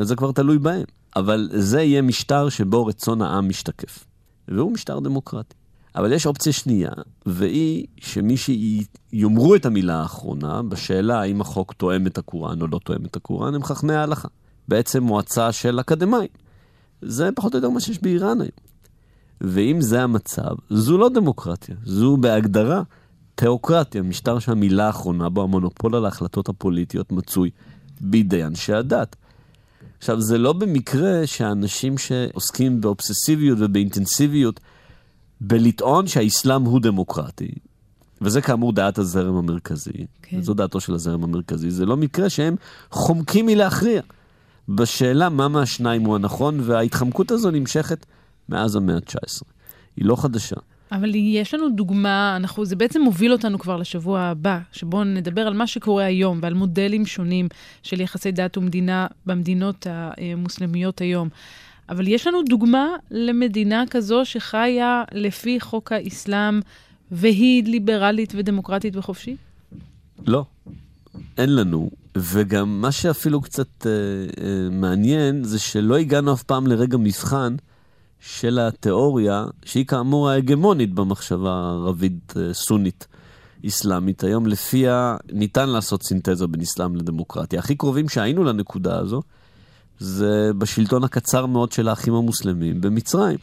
זה 0.00 0.16
כבר 0.16 0.32
תלוי 0.32 0.58
בהם. 0.58 0.84
אבל 1.16 1.48
זה 1.52 1.82
יהיה 1.82 2.02
משטר 2.02 2.48
שבו 2.48 2.86
רצון 2.86 3.22
העם 3.22 3.48
משתקף. 3.48 4.04
והוא 4.48 4.72
משטר 4.72 5.00
דמוקרטי. 5.00 5.54
אבל 5.96 6.12
יש 6.12 6.26
אופציה 6.26 6.52
שנייה, 6.52 6.90
והיא 7.26 7.86
שמי 8.00 8.36
שיאמרו 8.36 9.54
את 9.54 9.66
המילה 9.66 10.00
האחרונה 10.00 10.62
בשאלה 10.62 11.20
האם 11.20 11.40
החוק 11.40 11.72
תואם 11.72 12.06
את 12.06 12.18
הקוראן 12.18 12.62
או 12.62 12.66
לא 12.66 12.80
תואם 12.84 13.04
את 13.04 13.16
הקוראן, 13.16 13.54
הם 13.54 13.62
חכמי 13.62 13.94
ההלכה. 13.94 14.28
בעצם 14.68 15.02
מועצה 15.02 15.52
של 15.52 15.80
אקדמאים. 15.80 16.28
זה 17.02 17.28
פחות 17.34 17.54
או 17.54 17.58
יותר 17.58 17.70
מה 17.70 17.80
שיש 17.80 18.02
באיראן 18.02 18.40
היום. 18.40 18.71
ואם 19.42 19.80
זה 19.80 20.02
המצב, 20.02 20.54
זו 20.70 20.98
לא 20.98 21.08
דמוקרטיה, 21.08 21.76
זו 21.84 22.16
בהגדרה 22.16 22.82
תיאוקרטיה, 23.34 24.02
משטר 24.02 24.38
שהמילה 24.38 24.86
האחרונה 24.86 25.28
בו, 25.28 25.42
המונופול 25.42 25.94
על 25.94 26.04
ההחלטות 26.04 26.48
הפוליטיות 26.48 27.12
מצוי 27.12 27.50
בידי 28.00 28.44
אנשי 28.44 28.72
הדת. 28.72 29.16
עכשיו, 29.98 30.20
זה 30.20 30.38
לא 30.38 30.52
במקרה 30.52 31.26
שהאנשים 31.26 31.98
שעוסקים 31.98 32.80
באובססיביות 32.80 33.58
ובאינטנסיביות 33.60 34.60
בלטעון 35.40 36.06
שהאסלאם 36.06 36.62
הוא 36.62 36.80
דמוקרטי, 36.80 37.50
וזה 38.20 38.40
כאמור 38.40 38.72
דעת 38.72 38.98
הזרם 38.98 39.34
המרכזי, 39.34 40.06
כן. 40.22 40.42
זו 40.42 40.54
דעתו 40.54 40.80
של 40.80 40.94
הזרם 40.94 41.24
המרכזי, 41.24 41.70
זה 41.70 41.86
לא 41.86 41.96
מקרה 41.96 42.30
שהם 42.30 42.56
חומקים 42.90 43.46
מלהכריע 43.46 44.02
בשאלה 44.68 45.28
מה 45.28 45.48
מהשניים 45.48 46.02
הוא 46.02 46.14
הנכון, 46.14 46.60
וההתחמקות 46.62 47.30
הזו 47.30 47.50
נמשכת 47.50 48.06
מאז 48.52 48.76
המאה 48.76 48.94
ה-19. 48.94 49.42
היא 49.96 50.04
לא 50.04 50.16
חדשה. 50.16 50.56
אבל 50.92 51.14
יש 51.14 51.54
לנו 51.54 51.68
דוגמה, 51.70 52.36
אנחנו, 52.36 52.64
זה 52.64 52.76
בעצם 52.76 53.02
מוביל 53.02 53.32
אותנו 53.32 53.58
כבר 53.58 53.76
לשבוע 53.76 54.20
הבא, 54.20 54.58
שבו 54.72 55.04
נדבר 55.04 55.40
על 55.40 55.54
מה 55.54 55.66
שקורה 55.66 56.04
היום 56.04 56.38
ועל 56.42 56.54
מודלים 56.54 57.06
שונים 57.06 57.48
של 57.82 58.00
יחסי 58.00 58.32
דת 58.32 58.56
ומדינה 58.56 59.06
במדינות 59.26 59.86
המוסלמיות 59.90 61.00
היום. 61.00 61.28
אבל 61.88 62.08
יש 62.08 62.26
לנו 62.26 62.42
דוגמה 62.48 62.86
למדינה 63.10 63.84
כזו 63.90 64.24
שחיה 64.24 65.04
לפי 65.12 65.60
חוק 65.60 65.92
האסלאם 65.92 66.60
והיא 67.10 67.64
ליברלית 67.64 68.32
ודמוקרטית 68.36 68.96
וחופשית? 68.96 69.36
לא, 70.26 70.44
אין 71.38 71.54
לנו. 71.54 71.90
וגם 72.16 72.80
מה 72.80 72.92
שאפילו 72.92 73.40
קצת 73.40 73.86
אה, 73.86 73.90
אה, 74.44 74.70
מעניין 74.70 75.44
זה 75.44 75.58
שלא 75.58 75.96
הגענו 75.96 76.32
אף 76.32 76.42
פעם 76.42 76.66
לרגע 76.66 76.96
מבחן 76.96 77.56
של 78.22 78.58
התיאוריה, 78.58 79.44
שהיא 79.64 79.86
כאמור 79.86 80.30
ההגמונית 80.30 80.94
במחשבה 80.94 81.52
הערבית-סונית. 81.52 83.06
אה, 83.10 83.68
אסלאמית 83.68 84.24
היום, 84.24 84.46
לפיה 84.46 85.16
ניתן 85.32 85.68
לעשות 85.68 86.02
סינתזה 86.02 86.46
בין 86.46 86.60
אסלאם 86.60 86.96
לדמוקרטיה. 86.96 87.58
הכי 87.58 87.74
קרובים 87.74 88.08
שהיינו 88.08 88.44
לנקודה 88.44 88.98
הזו, 88.98 89.22
זה 89.98 90.50
בשלטון 90.58 91.04
הקצר 91.04 91.46
מאוד 91.46 91.72
של 91.72 91.88
האחים 91.88 92.14
המוסלמים 92.14 92.80
במצרים. 92.80 93.38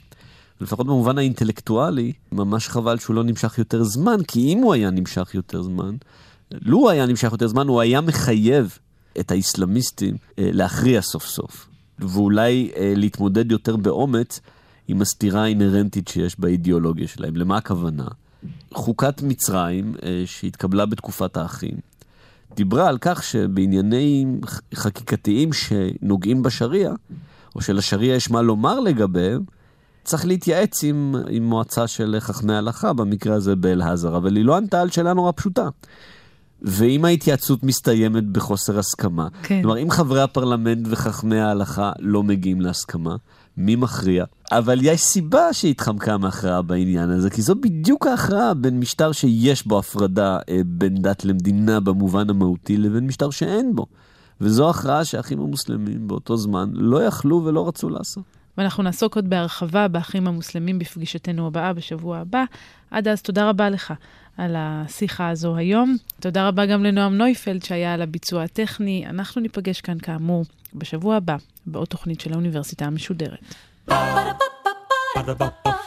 לפחות 0.61 0.87
במובן 0.87 1.17
האינטלקטואלי, 1.17 2.13
ממש 2.31 2.67
חבל 2.67 2.97
שהוא 2.97 3.15
לא 3.15 3.23
נמשך 3.23 3.57
יותר 3.57 3.83
זמן, 3.83 4.23
כי 4.27 4.53
אם 4.53 4.57
הוא 4.57 4.73
היה 4.73 4.89
נמשך 4.89 5.31
יותר 5.33 5.61
זמן, 5.61 5.95
לו 6.61 6.89
היה 6.89 7.05
נמשך 7.05 7.31
יותר 7.31 7.47
זמן, 7.47 7.67
הוא 7.67 7.81
היה 7.81 8.01
מחייב 8.01 8.77
את 9.19 9.31
האסלאמיסטים 9.31 10.17
אה, 10.39 10.49
להכריע 10.53 11.01
סוף 11.01 11.25
סוף, 11.25 11.67
ואולי 11.99 12.71
אה, 12.75 12.93
להתמודד 12.95 13.51
יותר 13.51 13.75
באומץ 13.75 14.39
עם 14.89 15.01
הסתירה 15.01 15.43
האינהרנטית 15.43 16.07
שיש 16.07 16.39
באידיאולוגיה 16.39 17.07
שלהם. 17.07 17.35
למה 17.35 17.57
הכוונה? 17.57 18.07
חוקת 18.73 19.21
מצרים, 19.21 19.93
אה, 20.03 20.23
שהתקבלה 20.25 20.85
בתקופת 20.85 21.37
האחים, 21.37 21.73
דיברה 22.55 22.87
על 22.87 22.97
כך 23.01 23.23
שבעניינים 23.23 24.41
חקיקתיים 24.73 25.49
שנוגעים 25.53 26.43
בשריעה, 26.43 26.93
או 27.55 27.61
שלשריעה 27.61 28.15
יש 28.15 28.31
מה 28.31 28.41
לומר 28.41 28.79
לגביהם, 28.79 29.43
צריך 30.03 30.25
להתייעץ 30.25 30.83
עם, 30.83 31.15
עם 31.29 31.43
מועצה 31.43 31.87
של 31.87 32.15
חכמי 32.19 32.55
הלכה, 32.55 32.93
במקרה 32.93 33.35
הזה 33.35 33.55
באל-עזר, 33.55 34.17
אבל 34.17 34.35
היא 34.35 34.45
לא 34.45 34.57
ענתה 34.57 34.81
על 34.81 34.89
שאלה 34.89 35.13
נורא 35.13 35.31
פשוטה. 35.35 35.69
ואם 36.61 37.05
ההתייעצות 37.05 37.63
מסתיימת 37.63 38.23
בחוסר 38.23 38.79
הסכמה, 38.79 39.27
כן. 39.43 39.61
כלומר, 39.61 39.77
אם 39.77 39.91
חברי 39.91 40.21
הפרלמנט 40.21 40.87
וחכמי 40.89 41.39
ההלכה 41.39 41.91
לא 41.99 42.23
מגיעים 42.23 42.61
להסכמה, 42.61 43.15
מי 43.59 43.75
מכריע? 43.75 44.25
אבל 44.51 44.79
יש 44.81 45.01
סיבה 45.01 45.53
שהתחמקה 45.53 46.17
מהכרעה 46.17 46.61
בעניין 46.61 47.09
הזה, 47.09 47.29
כי 47.29 47.41
זו 47.41 47.55
בדיוק 47.55 48.07
ההכרעה 48.07 48.53
בין 48.53 48.79
משטר 48.79 49.11
שיש 49.11 49.67
בו 49.67 49.79
הפרדה 49.79 50.39
אה, 50.49 50.61
בין 50.65 51.01
דת 51.01 51.25
למדינה 51.25 51.79
במובן 51.79 52.29
המהותי, 52.29 52.77
לבין 52.77 53.07
משטר 53.07 53.29
שאין 53.29 53.75
בו. 53.75 53.85
וזו 54.41 54.69
הכרעה 54.69 55.05
שהאחים 55.05 55.39
המוסלמים 55.39 56.07
באותו 56.07 56.37
זמן 56.37 56.69
לא 56.73 57.03
יכלו 57.03 57.41
ולא 57.45 57.67
רצו 57.67 57.89
לעשות. 57.89 58.38
ואנחנו 58.57 58.83
נעסוק 58.83 59.15
עוד 59.15 59.29
בהרחבה 59.29 59.87
באחים 59.87 60.27
המוסלמים 60.27 60.79
בפגישתנו 60.79 61.47
הבאה 61.47 61.73
בשבוע 61.73 62.17
הבא. 62.17 62.43
עד 62.91 63.07
אז, 63.07 63.21
תודה 63.21 63.49
רבה 63.49 63.69
לך 63.69 63.93
על 64.37 64.55
השיחה 64.57 65.29
הזו 65.29 65.55
היום. 65.55 65.97
תודה 66.19 66.47
רבה 66.47 66.65
גם 66.65 66.83
לנועם 66.83 67.17
נויפלד 67.17 67.63
שהיה 67.63 67.93
על 67.93 68.01
הביצוע 68.01 68.43
הטכני. 68.43 69.05
אנחנו 69.09 69.41
ניפגש 69.41 69.81
כאן 69.81 69.99
כאמור 69.99 70.45
בשבוע 70.73 71.15
הבא 71.15 71.35
בעוד 71.65 71.87
תוכנית 71.87 72.21
של 72.21 72.33
האוניברסיטה 72.33 72.85
המשודרת. 72.85 73.55
Ba-da-ba-ba-ba 73.89 75.79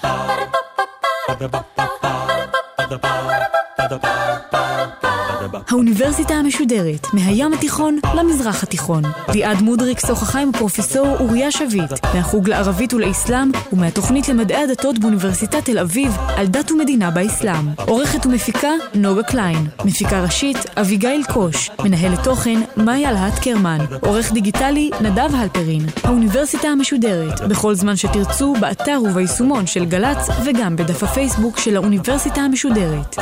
האוניברסיטה 5.69 6.35
המשודרת, 6.35 7.07
מהים 7.13 7.53
התיכון 7.53 7.99
למזרח 8.15 8.63
התיכון. 8.63 9.03
ליעד 9.29 9.63
מודריק 9.63 10.01
שוחחה 10.07 10.41
עם 10.41 10.49
הפרופסור 10.49 11.17
אוריה 11.21 11.51
שביט, 11.51 11.93
מהחוג 12.15 12.49
לערבית 12.49 12.95
ולאסלאם 12.95 13.51
ומהתוכנית 13.73 14.29
למדעי 14.29 14.63
הדתות 14.63 14.99
באוניברסיטת 14.99 15.65
תל 15.65 15.79
אביב 15.79 16.17
על 16.37 16.47
דת 16.47 16.71
ומדינה 16.71 17.11
באסלאם. 17.11 17.69
עורכת 17.87 18.27
ומפיקה 18.27 18.71
נוגה 18.95 19.23
קליין. 19.23 19.67
מפיקה 19.85 20.23
ראשית 20.23 20.57
אביגיל 20.77 21.25
קוש. 21.33 21.71
מנהלת 21.85 22.25
תוכן 22.25 22.61
מאיה 22.77 23.13
להט 23.13 23.39
קרמן. 23.39 23.79
עורך 24.01 24.33
דיגיטלי 24.33 24.91
נדב 25.01 25.35
הלפרין. 25.35 25.87
האוניברסיטה 26.05 26.69
המשודרת, 26.69 27.41
בכל 27.41 27.75
זמן 27.75 27.97
שתרצו, 27.97 28.55
באתר 28.61 29.01
וביישומון 29.05 29.67
של 29.67 29.85
גל"צ 29.85 30.29
וגם 30.45 30.77
בדף 30.77 31.03
הפייסבוק 31.03 31.59
של 31.59 31.77
האוניברסיטה 31.77 32.41
המשודרת. 32.41 33.19